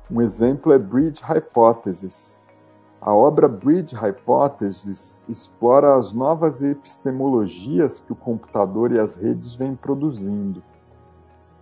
Um 0.09 0.21
exemplo 0.21 0.71
é 0.71 0.77
Bridge 0.77 1.23
Hypothesis. 1.23 2.39
A 3.01 3.13
obra 3.13 3.47
Bridge 3.47 3.95
Hypothesis 3.95 5.25
explora 5.27 5.95
as 5.95 6.13
novas 6.13 6.61
epistemologias 6.61 7.99
que 7.99 8.13
o 8.13 8.15
computador 8.15 8.91
e 8.91 8.99
as 8.99 9.15
redes 9.15 9.55
vêm 9.55 9.75
produzindo. 9.75 10.61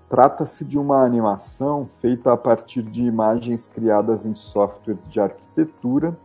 Trata-se 0.10 0.66
de 0.66 0.78
uma 0.78 1.04
animação 1.04 1.88
feita 2.02 2.34
a 2.34 2.38
partir 2.38 2.82
de 2.82 3.04
imagens 3.04 3.70
criadas 3.70 4.26
em 4.26 4.36
softwares 4.36 5.02
de 5.08 5.20
arquitetura 5.20 6.18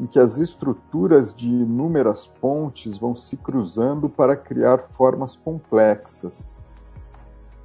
em 0.00 0.06
que 0.06 0.18
as 0.18 0.38
estruturas 0.38 1.30
de 1.34 1.46
inúmeras 1.46 2.26
pontes 2.26 2.96
vão 2.96 3.14
se 3.14 3.36
cruzando 3.36 4.08
para 4.08 4.34
criar 4.34 4.78
formas 4.92 5.36
complexas. 5.36 6.58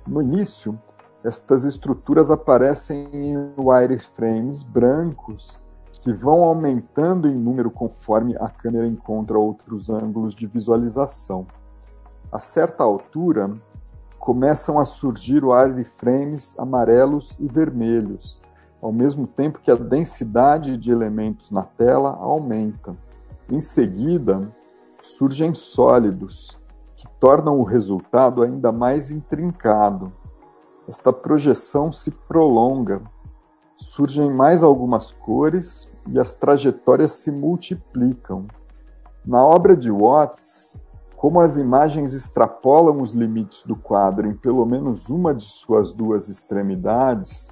No 0.05 0.21
início, 0.21 0.77
estas 1.23 1.63
estruturas 1.63 2.29
aparecem 2.29 3.07
em 3.13 3.37
wireframes 3.57 4.63
brancos 4.63 5.57
que 6.01 6.11
vão 6.11 6.43
aumentando 6.43 7.25
em 7.29 7.33
número 7.33 7.71
conforme 7.71 8.35
a 8.35 8.49
câmera 8.49 8.85
encontra 8.85 9.39
outros 9.39 9.89
ângulos 9.89 10.35
de 10.35 10.45
visualização. 10.45 11.47
A 12.29 12.37
certa 12.37 12.83
altura, 12.83 13.49
começam 14.19 14.77
a 14.77 14.83
surgir 14.83 15.45
wireframes 15.45 16.59
amarelos 16.59 17.37
e 17.39 17.47
vermelhos, 17.47 18.41
ao 18.85 18.91
mesmo 18.91 19.25
tempo 19.25 19.61
que 19.63 19.71
a 19.71 19.75
densidade 19.75 20.77
de 20.77 20.91
elementos 20.91 21.49
na 21.49 21.63
tela 21.63 22.11
aumenta. 22.21 22.95
Em 23.49 23.59
seguida, 23.59 24.47
surgem 25.01 25.55
sólidos, 25.55 26.59
que 26.95 27.07
tornam 27.19 27.59
o 27.59 27.63
resultado 27.63 28.43
ainda 28.43 28.71
mais 28.71 29.09
intrincado. 29.09 30.13
Esta 30.87 31.11
projeção 31.11 31.91
se 31.91 32.11
prolonga, 32.11 33.01
surgem 33.75 34.31
mais 34.31 34.61
algumas 34.61 35.09
cores 35.09 35.91
e 36.07 36.19
as 36.19 36.35
trajetórias 36.35 37.13
se 37.13 37.31
multiplicam. 37.31 38.45
Na 39.25 39.43
obra 39.43 39.75
de 39.75 39.89
Watts, 39.89 40.79
como 41.17 41.39
as 41.39 41.57
imagens 41.57 42.13
extrapolam 42.13 43.01
os 43.01 43.15
limites 43.15 43.63
do 43.63 43.75
quadro 43.75 44.27
em 44.27 44.35
pelo 44.35 44.63
menos 44.63 45.09
uma 45.09 45.33
de 45.33 45.43
suas 45.43 45.91
duas 45.91 46.29
extremidades, 46.29 47.51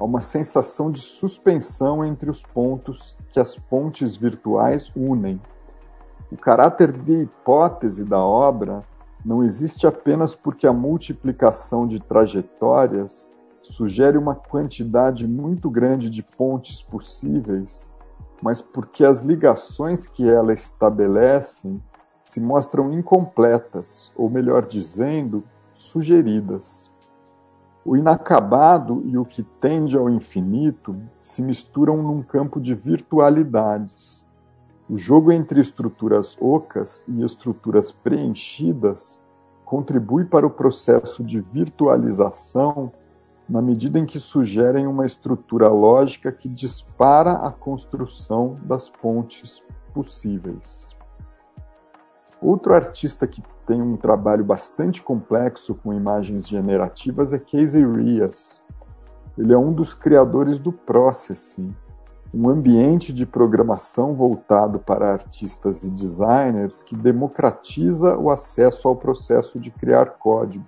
Há 0.00 0.02
uma 0.02 0.22
sensação 0.22 0.90
de 0.90 0.98
suspensão 0.98 2.02
entre 2.02 2.30
os 2.30 2.42
pontos 2.42 3.14
que 3.32 3.38
as 3.38 3.54
pontes 3.58 4.16
virtuais 4.16 4.90
unem. 4.96 5.38
O 6.32 6.38
caráter 6.38 6.90
de 6.90 7.24
hipótese 7.24 8.02
da 8.02 8.18
obra 8.18 8.82
não 9.22 9.44
existe 9.44 9.86
apenas 9.86 10.34
porque 10.34 10.66
a 10.66 10.72
multiplicação 10.72 11.86
de 11.86 12.00
trajetórias 12.00 13.30
sugere 13.60 14.16
uma 14.16 14.34
quantidade 14.34 15.28
muito 15.28 15.68
grande 15.68 16.08
de 16.08 16.22
pontes 16.22 16.80
possíveis, 16.80 17.94
mas 18.40 18.62
porque 18.62 19.04
as 19.04 19.20
ligações 19.20 20.06
que 20.06 20.26
ela 20.26 20.54
estabelece 20.54 21.78
se 22.24 22.40
mostram 22.40 22.90
incompletas, 22.90 24.10
ou 24.16 24.30
melhor 24.30 24.64
dizendo, 24.64 25.44
sugeridas. 25.74 26.90
O 27.84 27.96
inacabado 27.96 29.02
e 29.06 29.16
o 29.16 29.24
que 29.24 29.42
tende 29.42 29.96
ao 29.96 30.10
infinito 30.10 30.94
se 31.20 31.40
misturam 31.40 32.02
num 32.02 32.22
campo 32.22 32.60
de 32.60 32.74
virtualidades. 32.74 34.28
O 34.88 34.98
jogo 34.98 35.32
entre 35.32 35.60
estruturas 35.60 36.36
ocas 36.40 37.04
e 37.08 37.24
estruturas 37.24 37.90
preenchidas 37.90 39.24
contribui 39.64 40.24
para 40.24 40.46
o 40.46 40.50
processo 40.50 41.24
de 41.24 41.40
virtualização 41.40 42.92
na 43.48 43.62
medida 43.62 43.98
em 43.98 44.04
que 44.04 44.20
sugerem 44.20 44.86
uma 44.86 45.06
estrutura 45.06 45.68
lógica 45.68 46.30
que 46.30 46.48
dispara 46.48 47.32
a 47.32 47.50
construção 47.50 48.58
das 48.62 48.90
pontes 48.90 49.62
possíveis. 49.94 50.99
Outro 52.42 52.74
artista 52.74 53.26
que 53.26 53.42
tem 53.66 53.82
um 53.82 53.96
trabalho 53.96 54.42
bastante 54.42 55.02
complexo 55.02 55.74
com 55.74 55.92
imagens 55.92 56.48
generativas 56.48 57.34
é 57.34 57.38
Casey 57.38 57.84
Rias. 57.84 58.62
Ele 59.36 59.52
é 59.52 59.58
um 59.58 59.72
dos 59.72 59.92
criadores 59.92 60.58
do 60.58 60.72
Processing, 60.72 61.74
um 62.32 62.48
ambiente 62.48 63.12
de 63.12 63.26
programação 63.26 64.14
voltado 64.14 64.78
para 64.78 65.12
artistas 65.12 65.82
e 65.82 65.90
designers 65.90 66.82
que 66.82 66.96
democratiza 66.96 68.16
o 68.16 68.30
acesso 68.30 68.88
ao 68.88 68.96
processo 68.96 69.58
de 69.58 69.70
criar 69.70 70.10
código, 70.10 70.64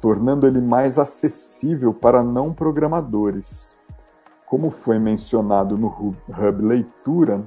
tornando 0.00 0.46
ele 0.46 0.60
mais 0.60 0.98
acessível 0.98 1.92
para 1.92 2.22
não 2.22 2.52
programadores. 2.52 3.76
Como 4.46 4.70
foi 4.70 4.98
mencionado 4.98 5.76
no 5.76 5.88
Hub 5.88 6.62
Leitura, 6.62 7.42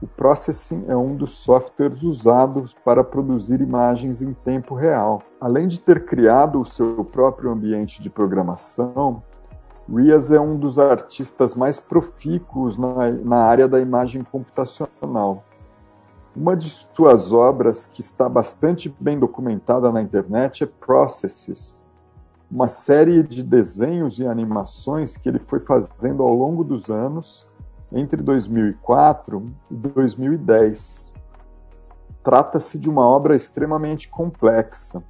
o 0.00 0.06
Processing 0.06 0.84
é 0.88 0.96
um 0.96 1.16
dos 1.16 1.32
softwares 1.32 2.02
usados 2.02 2.74
para 2.84 3.02
produzir 3.02 3.60
imagens 3.60 4.20
em 4.20 4.34
tempo 4.34 4.74
real. 4.74 5.22
Além 5.40 5.66
de 5.66 5.80
ter 5.80 6.04
criado 6.04 6.60
o 6.60 6.66
seu 6.66 7.04
próprio 7.04 7.50
ambiente 7.50 8.02
de 8.02 8.10
programação, 8.10 9.22
Rias 9.88 10.32
é 10.32 10.40
um 10.40 10.58
dos 10.58 10.78
artistas 10.78 11.54
mais 11.54 11.78
profícuos 11.78 12.76
na, 12.76 13.10
na 13.10 13.36
área 13.36 13.68
da 13.68 13.80
imagem 13.80 14.22
computacional. 14.24 15.44
Uma 16.34 16.56
de 16.56 16.68
suas 16.68 17.32
obras 17.32 17.86
que 17.86 18.00
está 18.00 18.28
bastante 18.28 18.94
bem 19.00 19.18
documentada 19.18 19.90
na 19.90 20.02
internet 20.02 20.64
é 20.64 20.66
Processes, 20.66 21.86
uma 22.50 22.68
série 22.68 23.22
de 23.22 23.42
desenhos 23.42 24.18
e 24.18 24.26
animações 24.26 25.16
que 25.16 25.28
ele 25.28 25.38
foi 25.38 25.60
fazendo 25.60 26.22
ao 26.22 26.34
longo 26.34 26.62
dos 26.62 26.90
anos 26.90 27.48
entre 27.92 28.22
2004 28.22 29.50
e 29.70 29.74
2010. 29.74 31.12
Trata-se 32.22 32.78
de 32.78 32.90
uma 32.90 33.06
obra 33.06 33.36
extremamente 33.36 34.08
complexa, 34.08 35.02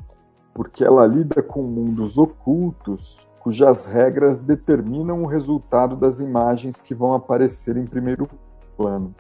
porque 0.53 0.85
ela 0.85 1.07
lida 1.07 1.43
com 1.43 1.63
mundos 1.63 2.19
ocultos 2.19 3.27
cujas 3.47 3.85
regras 3.85 4.39
determinam 4.39 5.23
o 5.23 5.27
resultado 5.27 5.95
das 5.95 6.19
imagens 6.19 6.81
que 6.81 6.93
vão 6.93 7.13
aparecer 7.13 7.77
em 7.77 7.87
primeiro 7.87 8.29
plano. 8.77 9.15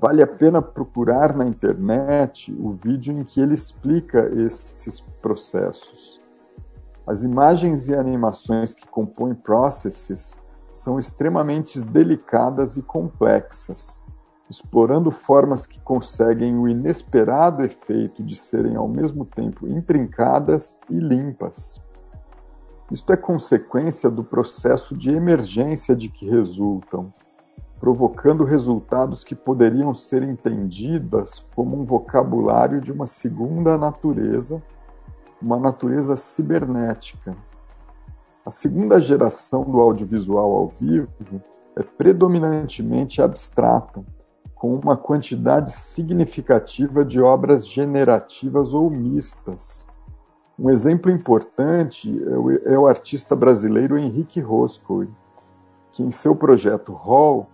Vale 0.00 0.22
a 0.22 0.26
pena 0.26 0.60
procurar 0.60 1.36
na 1.36 1.46
internet 1.46 2.52
o 2.58 2.70
vídeo 2.70 3.16
em 3.16 3.22
que 3.22 3.40
ele 3.40 3.54
explica 3.54 4.28
esses 4.34 4.98
processos. 5.22 6.20
As 7.06 7.22
imagens 7.22 7.86
e 7.86 7.94
animações 7.94 8.74
que 8.74 8.88
compõem 8.88 9.34
Processes 9.34 10.42
são 10.76 10.98
extremamente 10.98 11.80
delicadas 11.80 12.76
e 12.76 12.82
complexas, 12.82 14.02
explorando 14.50 15.10
formas 15.10 15.66
que 15.66 15.80
conseguem 15.80 16.58
o 16.58 16.68
inesperado 16.68 17.62
efeito 17.62 18.22
de 18.22 18.34
serem 18.34 18.76
ao 18.76 18.88
mesmo 18.88 19.24
tempo 19.24 19.68
intrincadas 19.68 20.80
e 20.90 20.98
limpas. 20.98 21.82
Isto 22.90 23.12
é 23.12 23.16
consequência 23.16 24.10
do 24.10 24.22
processo 24.22 24.96
de 24.96 25.10
emergência 25.10 25.96
de 25.96 26.08
que 26.08 26.28
resultam. 26.28 27.12
provocando 27.80 28.44
resultados 28.44 29.24
que 29.24 29.34
poderiam 29.34 29.92
ser 29.92 30.22
entendidas 30.22 31.46
como 31.54 31.78
um 31.78 31.84
vocabulário 31.84 32.80
de 32.80 32.90
uma 32.90 33.06
segunda 33.06 33.76
natureza, 33.76 34.62
uma 35.42 35.58
natureza 35.58 36.16
cibernética. 36.16 37.36
A 38.46 38.50
segunda 38.50 39.00
geração 39.00 39.64
do 39.64 39.80
audiovisual 39.80 40.52
ao 40.52 40.68
vivo 40.68 41.42
é 41.74 41.82
predominantemente 41.82 43.22
abstrata, 43.22 44.04
com 44.54 44.74
uma 44.74 44.98
quantidade 44.98 45.72
significativa 45.72 47.02
de 47.04 47.22
obras 47.22 47.66
generativas 47.66 48.74
ou 48.74 48.90
mistas. 48.90 49.88
Um 50.58 50.68
exemplo 50.68 51.10
importante 51.10 52.22
é 52.66 52.76
o, 52.76 52.86
é 52.86 52.90
artista 52.90 53.34
brasileiro 53.34 53.96
Henrique 53.96 54.40
Roscoe, 54.40 55.08
que 55.92 56.02
em 56.02 56.10
seu 56.10 56.36
projeto 56.36 56.92
Hall 56.92 57.48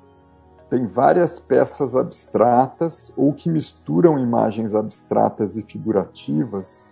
tem 0.69 0.87
várias 0.87 1.39
peças 1.39 1.95
abstratas 1.95 3.13
ou 3.17 3.33
que 3.33 3.49
misturam 3.49 4.19
imagens 4.19 4.75
abstratas 4.75 5.57
e 5.57 5.63
figurativas, 5.63 6.85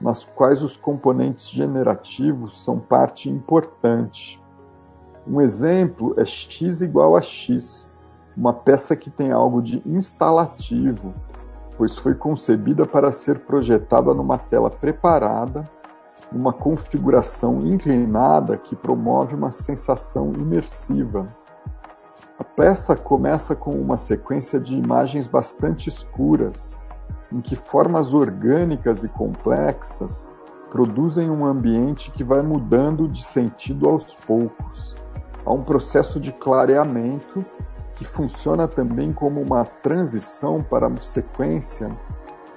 nas 0.00 0.24
quais 0.24 0.62
os 0.62 0.76
componentes 0.76 1.48
generativos 1.48 2.62
são 2.62 2.78
parte 2.78 3.30
importante. 3.30 4.42
Um 5.26 5.40
exemplo 5.40 6.14
é 6.18 6.24
x 6.24 6.80
igual 6.80 7.16
a 7.16 7.22
x, 7.22 7.92
uma 8.36 8.52
peça 8.52 8.94
que 8.94 9.10
tem 9.10 9.32
algo 9.32 9.62
de 9.62 9.82
instalativo, 9.86 11.14
pois 11.76 11.96
foi 11.96 12.14
concebida 12.14 12.86
para 12.86 13.10
ser 13.10 13.40
projetada 13.40 14.12
numa 14.14 14.38
tela 14.38 14.70
preparada, 14.70 15.68
numa 16.30 16.52
configuração 16.52 17.66
inclinada 17.66 18.56
que 18.56 18.76
promove 18.76 19.34
uma 19.34 19.52
sensação 19.52 20.32
imersiva. 20.34 21.28
A 22.38 22.44
peça 22.44 22.94
começa 22.94 23.56
com 23.56 23.70
uma 23.70 23.96
sequência 23.96 24.60
de 24.60 24.76
imagens 24.76 25.26
bastante 25.26 25.88
escuras, 25.88 26.78
em 27.32 27.40
que 27.40 27.56
formas 27.56 28.14
orgânicas 28.14 29.04
e 29.04 29.08
complexas 29.08 30.30
produzem 30.70 31.30
um 31.30 31.44
ambiente 31.44 32.10
que 32.10 32.24
vai 32.24 32.42
mudando 32.42 33.08
de 33.08 33.22
sentido 33.22 33.88
aos 33.88 34.14
poucos. 34.14 34.96
Há 35.44 35.52
um 35.52 35.62
processo 35.62 36.18
de 36.18 36.32
clareamento 36.32 37.44
que 37.94 38.04
funciona 38.04 38.68
também 38.68 39.12
como 39.12 39.40
uma 39.40 39.64
transição 39.64 40.62
para 40.62 40.86
uma 40.86 41.02
sequência 41.02 41.90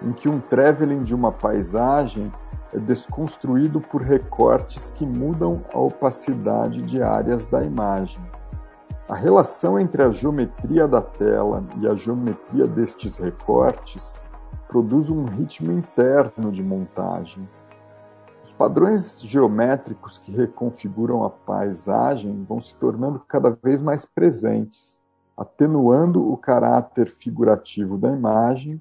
em 0.02 0.12
que 0.12 0.28
um 0.28 0.40
traveling 0.40 1.04
de 1.04 1.14
uma 1.14 1.32
paisagem 1.32 2.32
é 2.74 2.80
desconstruído 2.80 3.82
por 3.82 4.02
recortes 4.02 4.92
que 4.92 5.06
mudam 5.06 5.64
a 5.74 5.80
opacidade 5.80 6.82
de 6.82 7.02
áreas 7.02 7.48
da 7.48 7.64
imagem. 7.64 8.22
A 9.08 9.16
relação 9.16 9.80
entre 9.80 10.04
a 10.04 10.12
geometria 10.12 10.88
da 10.88 11.02
tela 11.02 11.64
e 11.82 11.88
a 11.88 11.96
geometria 11.96 12.68
destes 12.68 13.18
recortes 13.18 14.16
produz 14.70 15.10
um 15.10 15.26
ritmo 15.26 15.72
interno 15.72 16.52
de 16.52 16.64
montagem. 16.64 17.50
Os 18.44 18.54
padrões 18.54 19.20
geométricos 19.20 20.20
que 20.20 20.32
reconfiguram 20.32 21.24
a 21.24 21.30
paisagem 21.30 22.46
vão 22.48 22.62
se 22.62 22.76
tornando 22.76 23.20
cada 23.28 23.50
vez 23.50 23.82
mais 23.82 24.06
presentes, 24.06 25.02
atenuando 25.36 26.32
o 26.32 26.38
caráter 26.38 27.10
figurativo 27.10 27.98
da 27.98 28.12
imagem, 28.12 28.80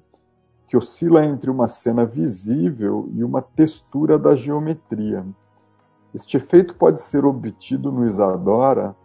que 0.67 0.77
oscila 0.77 1.25
entre 1.25 1.49
uma 1.49 1.67
cena 1.67 2.05
visível 2.05 3.09
e 3.11 3.23
uma 3.23 3.41
textura 3.41 4.19
da 4.19 4.35
geometria. 4.35 5.25
Este 6.13 6.37
efeito 6.37 6.75
pode 6.75 7.01
ser 7.01 7.25
obtido 7.25 7.91
no 7.91 8.05
Isadora 8.05 8.95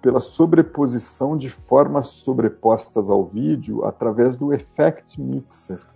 pela 0.00 0.20
sobreposição 0.20 1.36
de 1.36 1.48
formas 1.48 2.08
sobrepostas 2.08 3.08
ao 3.08 3.24
vídeo 3.24 3.84
através 3.84 4.36
do 4.36 4.52
Effect 4.52 5.20
Mixer. 5.20 5.91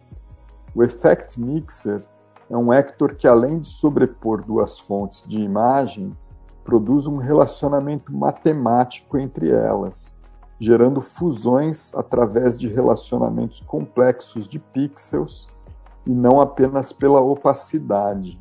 O 0.76 0.84
Effect 0.84 1.40
Mixer 1.40 2.04
é 2.50 2.56
um 2.56 2.70
Hector 2.70 3.14
que, 3.14 3.26
além 3.26 3.60
de 3.60 3.66
sobrepor 3.66 4.44
duas 4.44 4.78
fontes 4.78 5.26
de 5.26 5.40
imagem, 5.40 6.14
produz 6.62 7.06
um 7.06 7.16
relacionamento 7.16 8.14
matemático 8.14 9.16
entre 9.16 9.48
elas, 9.50 10.14
gerando 10.60 11.00
fusões 11.00 11.94
através 11.94 12.58
de 12.58 12.68
relacionamentos 12.68 13.60
complexos 13.60 14.46
de 14.46 14.58
pixels 14.58 15.48
e 16.06 16.14
não 16.14 16.42
apenas 16.42 16.92
pela 16.92 17.22
opacidade. 17.22 18.38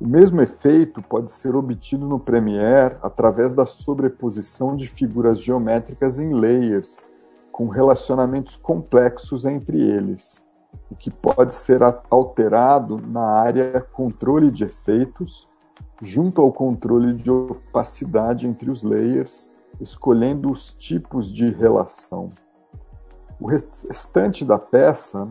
O 0.00 0.08
mesmo 0.08 0.40
efeito 0.42 1.00
pode 1.00 1.30
ser 1.30 1.54
obtido 1.54 2.04
no 2.04 2.18
Premiere 2.18 2.96
através 3.00 3.54
da 3.54 3.64
sobreposição 3.64 4.74
de 4.74 4.88
figuras 4.88 5.40
geométricas 5.40 6.18
em 6.18 6.34
layers, 6.34 7.06
com 7.52 7.68
relacionamentos 7.68 8.56
complexos 8.56 9.44
entre 9.44 9.80
eles, 9.80 10.44
o 10.90 10.96
que 10.96 11.10
pode 11.10 11.54
ser 11.54 11.80
alterado 12.10 12.98
na 12.98 13.22
área 13.22 13.80
controle 13.80 14.50
de 14.50 14.64
efeitos, 14.64 15.48
junto 16.00 16.40
ao 16.40 16.52
controle 16.52 17.14
de 17.14 17.30
opacidade 17.30 18.46
entre 18.46 18.70
os 18.70 18.82
layers, 18.82 19.54
escolhendo 19.80 20.50
os 20.50 20.72
tipos 20.72 21.32
de 21.32 21.50
relação. 21.50 22.30
O 23.40 23.46
restante 23.46 24.44
da 24.44 24.58
peça 24.58 25.28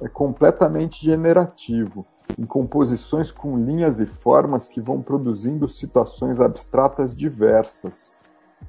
é 0.00 0.08
completamente 0.08 1.04
generativo 1.04 2.06
em 2.38 2.44
composições 2.44 3.30
com 3.30 3.56
linhas 3.56 3.98
e 3.98 4.06
formas 4.06 4.68
que 4.68 4.80
vão 4.80 5.00
produzindo 5.00 5.68
situações 5.68 6.40
abstratas 6.40 7.14
diversas. 7.14 8.16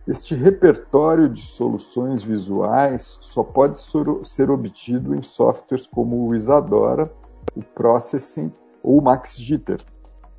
Este 0.07 0.35
repertório 0.35 1.29
de 1.29 1.41
soluções 1.41 2.23
visuais 2.23 3.17
só 3.21 3.43
pode 3.43 3.77
ser 3.77 4.49
obtido 4.49 5.15
em 5.15 5.21
softwares 5.21 5.85
como 5.85 6.27
o 6.27 6.35
Isadora, 6.35 7.11
o 7.55 7.61
Processing 7.61 8.51
ou 8.81 8.99
o 8.99 9.01
MaxJitter. 9.01 9.83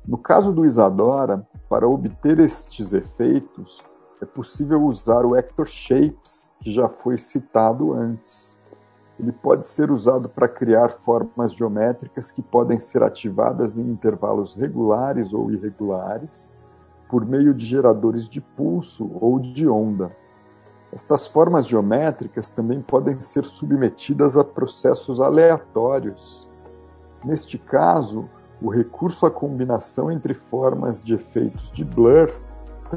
No 0.07 0.17
caso 0.17 0.51
do 0.51 0.65
Isadora, 0.65 1.47
para 1.69 1.87
obter 1.87 2.39
estes 2.39 2.93
efeitos, 2.93 3.81
é 4.21 4.25
possível 4.25 4.81
usar 4.83 5.25
o 5.25 5.35
Hector 5.35 5.67
Shapes, 5.67 6.53
que 6.59 6.71
já 6.71 6.89
foi 6.89 7.17
citado 7.17 7.93
antes 7.93 8.59
ele 9.19 9.33
pode 9.33 9.67
ser 9.67 9.91
usado 9.91 10.29
para 10.29 10.47
criar 10.47 10.89
formas 10.89 11.53
geométricas 11.53 12.31
que 12.31 12.41
podem 12.41 12.79
ser 12.79 13.03
ativadas 13.03 13.77
em 13.77 13.81
intervalos 13.81 14.53
regulares 14.53 15.33
ou 15.33 15.51
irregulares, 15.51 16.53
por 17.09 17.25
meio 17.25 17.53
de 17.53 17.65
geradores 17.65 18.29
de 18.29 18.39
pulso 18.39 19.09
ou 19.19 19.39
de 19.39 19.67
onda. 19.67 20.15
Estas 20.91 21.27
formas 21.27 21.67
geométricas 21.67 22.49
também 22.49 22.81
podem 22.81 23.19
ser 23.19 23.43
submetidas 23.43 24.37
a 24.37 24.43
processos 24.43 25.19
aleatórios. 25.19 26.47
Neste 27.25 27.57
caso, 27.57 28.29
o 28.61 28.69
recurso 28.69 29.25
à 29.25 29.31
combinação 29.31 30.11
entre 30.11 30.33
formas 30.33 31.03
de 31.03 31.15
efeitos 31.15 31.71
de 31.71 31.83
blur 31.83 32.31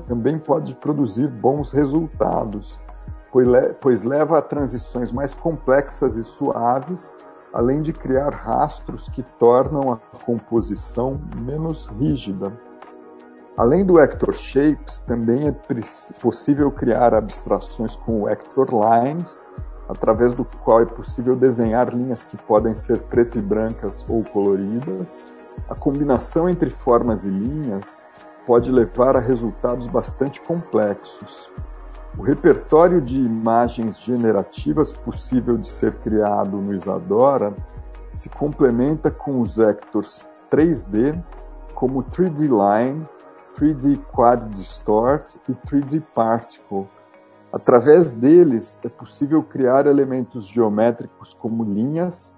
também 0.09 0.39
pode 0.39 0.75
produzir 0.77 1.29
bons 1.29 1.71
resultados, 1.71 2.79
pois 3.81 4.03
leva 4.03 4.39
a 4.39 4.43
transições 4.43 5.13
mais 5.13 5.35
complexas 5.35 6.17
e 6.17 6.25
suaves, 6.25 7.17
além 7.53 7.83
de 7.83 7.93
criar 7.93 8.31
rastros 8.31 9.09
que 9.09 9.23
tornam 9.39 9.93
a 9.93 9.97
composição 10.25 11.21
menos 11.37 11.87
rígida. 11.87 12.53
Além 13.57 13.85
do 13.85 14.01
Hector 14.01 14.33
Shapes, 14.33 15.01
também 15.01 15.49
é 15.49 15.55
possível 16.21 16.71
criar 16.71 17.13
abstrações 17.13 17.95
com 17.95 18.23
o 18.23 18.29
Hector 18.29 18.69
Lines, 18.71 19.47
através 19.89 20.33
do 20.33 20.43
qual 20.45 20.81
é 20.81 20.87
possível 20.87 21.37
desenhar 21.37 21.95
linhas 21.95 22.25
que 22.25 22.37
podem 22.37 22.75
ser 22.75 23.01
preto 23.03 23.39
e 23.39 23.43
brancas 23.43 24.07
ou 24.09 24.25
coloridas. 24.25 25.33
A 25.69 25.75
combinação 25.75 26.49
entre 26.49 26.71
formas 26.71 27.25
e 27.25 27.29
linhas 27.29 28.07
pode 28.47 28.73
levar 28.73 29.17
a 29.17 29.21
resultados 29.21 29.87
bastante 29.87 30.41
complexos. 30.41 31.51
O 32.19 32.23
repertório 32.23 33.03
de 33.03 33.21
imagens 33.21 34.01
generativas 34.01 34.93
possível 34.93 35.59
de 35.59 35.69
ser 35.69 35.95
criado 35.97 36.57
no 36.57 36.73
Isadora 36.73 37.55
se 38.15 38.31
complementa 38.31 39.11
com 39.11 39.41
os 39.41 39.57
vectors 39.57 40.27
3D, 40.51 41.23
como 41.75 42.03
3D 42.03 42.49
Line, 42.49 43.07
3D 43.57 43.99
Quad 44.13 44.49
Distort 44.49 45.37
e 45.49 45.53
3D 45.53 46.03
Particle. 46.15 46.87
Através 47.53 48.11
deles 48.11 48.81
é 48.85 48.89
possível 48.89 49.43
criar 49.43 49.87
elementos 49.87 50.47
geométricos 50.47 51.35
como 51.35 51.65
linhas, 51.65 52.35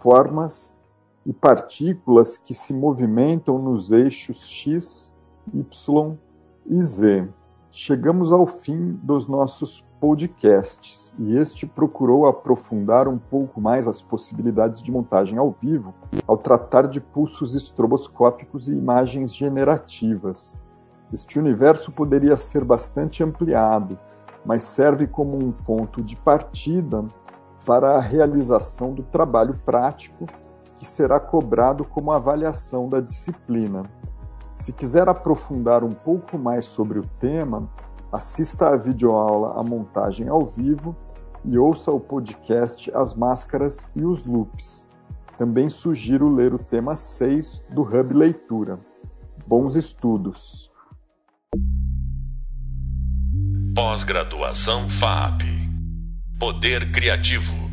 formas 0.00 0.76
e 1.24 1.32
partículas 1.32 2.36
que 2.36 2.52
se 2.52 2.74
movimentam 2.74 3.58
nos 3.58 3.92
eixos 3.92 4.50
x, 4.50 5.16
y 5.54 6.16
e 6.66 6.82
z. 6.82 7.28
Chegamos 7.70 8.32
ao 8.32 8.46
fim 8.46 8.98
dos 9.02 9.28
nossos 9.28 9.85
podcasts 10.00 11.14
e 11.18 11.36
este 11.36 11.66
procurou 11.66 12.26
aprofundar 12.26 13.08
um 13.08 13.18
pouco 13.18 13.60
mais 13.60 13.88
as 13.88 14.02
possibilidades 14.02 14.82
de 14.82 14.90
montagem 14.90 15.38
ao 15.38 15.50
vivo 15.50 15.94
ao 16.26 16.36
tratar 16.36 16.86
de 16.86 17.00
pulsos 17.00 17.54
estroboscópicos 17.54 18.68
e 18.68 18.72
imagens 18.72 19.34
generativas. 19.34 20.60
Este 21.12 21.38
universo 21.38 21.92
poderia 21.92 22.36
ser 22.36 22.64
bastante 22.64 23.22
ampliado, 23.22 23.98
mas 24.44 24.64
serve 24.64 25.06
como 25.06 25.36
um 25.36 25.52
ponto 25.52 26.02
de 26.02 26.16
partida 26.16 27.04
para 27.64 27.96
a 27.96 28.00
realização 28.00 28.92
do 28.92 29.02
trabalho 29.02 29.58
prático 29.64 30.26
que 30.76 30.86
será 30.86 31.18
cobrado 31.18 31.84
como 31.84 32.12
avaliação 32.12 32.88
da 32.88 33.00
disciplina. 33.00 33.84
Se 34.54 34.72
quiser 34.72 35.08
aprofundar 35.08 35.82
um 35.84 35.90
pouco 35.90 36.38
mais 36.38 36.64
sobre 36.64 36.98
o 36.98 37.06
tema, 37.20 37.68
assista 38.12 38.68
à 38.68 38.76
videoaula 38.76 39.58
A 39.58 39.62
Montagem 39.62 40.28
ao 40.28 40.46
Vivo 40.46 40.96
e 41.44 41.58
ouça 41.58 41.90
o 41.90 42.00
podcast 42.00 42.90
As 42.94 43.14
Máscaras 43.14 43.88
e 43.94 44.04
os 44.04 44.24
Loops. 44.24 44.88
Também 45.38 45.68
sugiro 45.68 46.28
ler 46.28 46.54
o 46.54 46.58
tema 46.58 46.96
6 46.96 47.64
do 47.70 47.82
Hub 47.82 48.14
Leitura. 48.14 48.78
Bons 49.46 49.76
estudos! 49.76 50.70
Pós-graduação 53.74 54.88
FAP 54.88 55.42
Poder 56.38 56.90
Criativo 56.92 57.65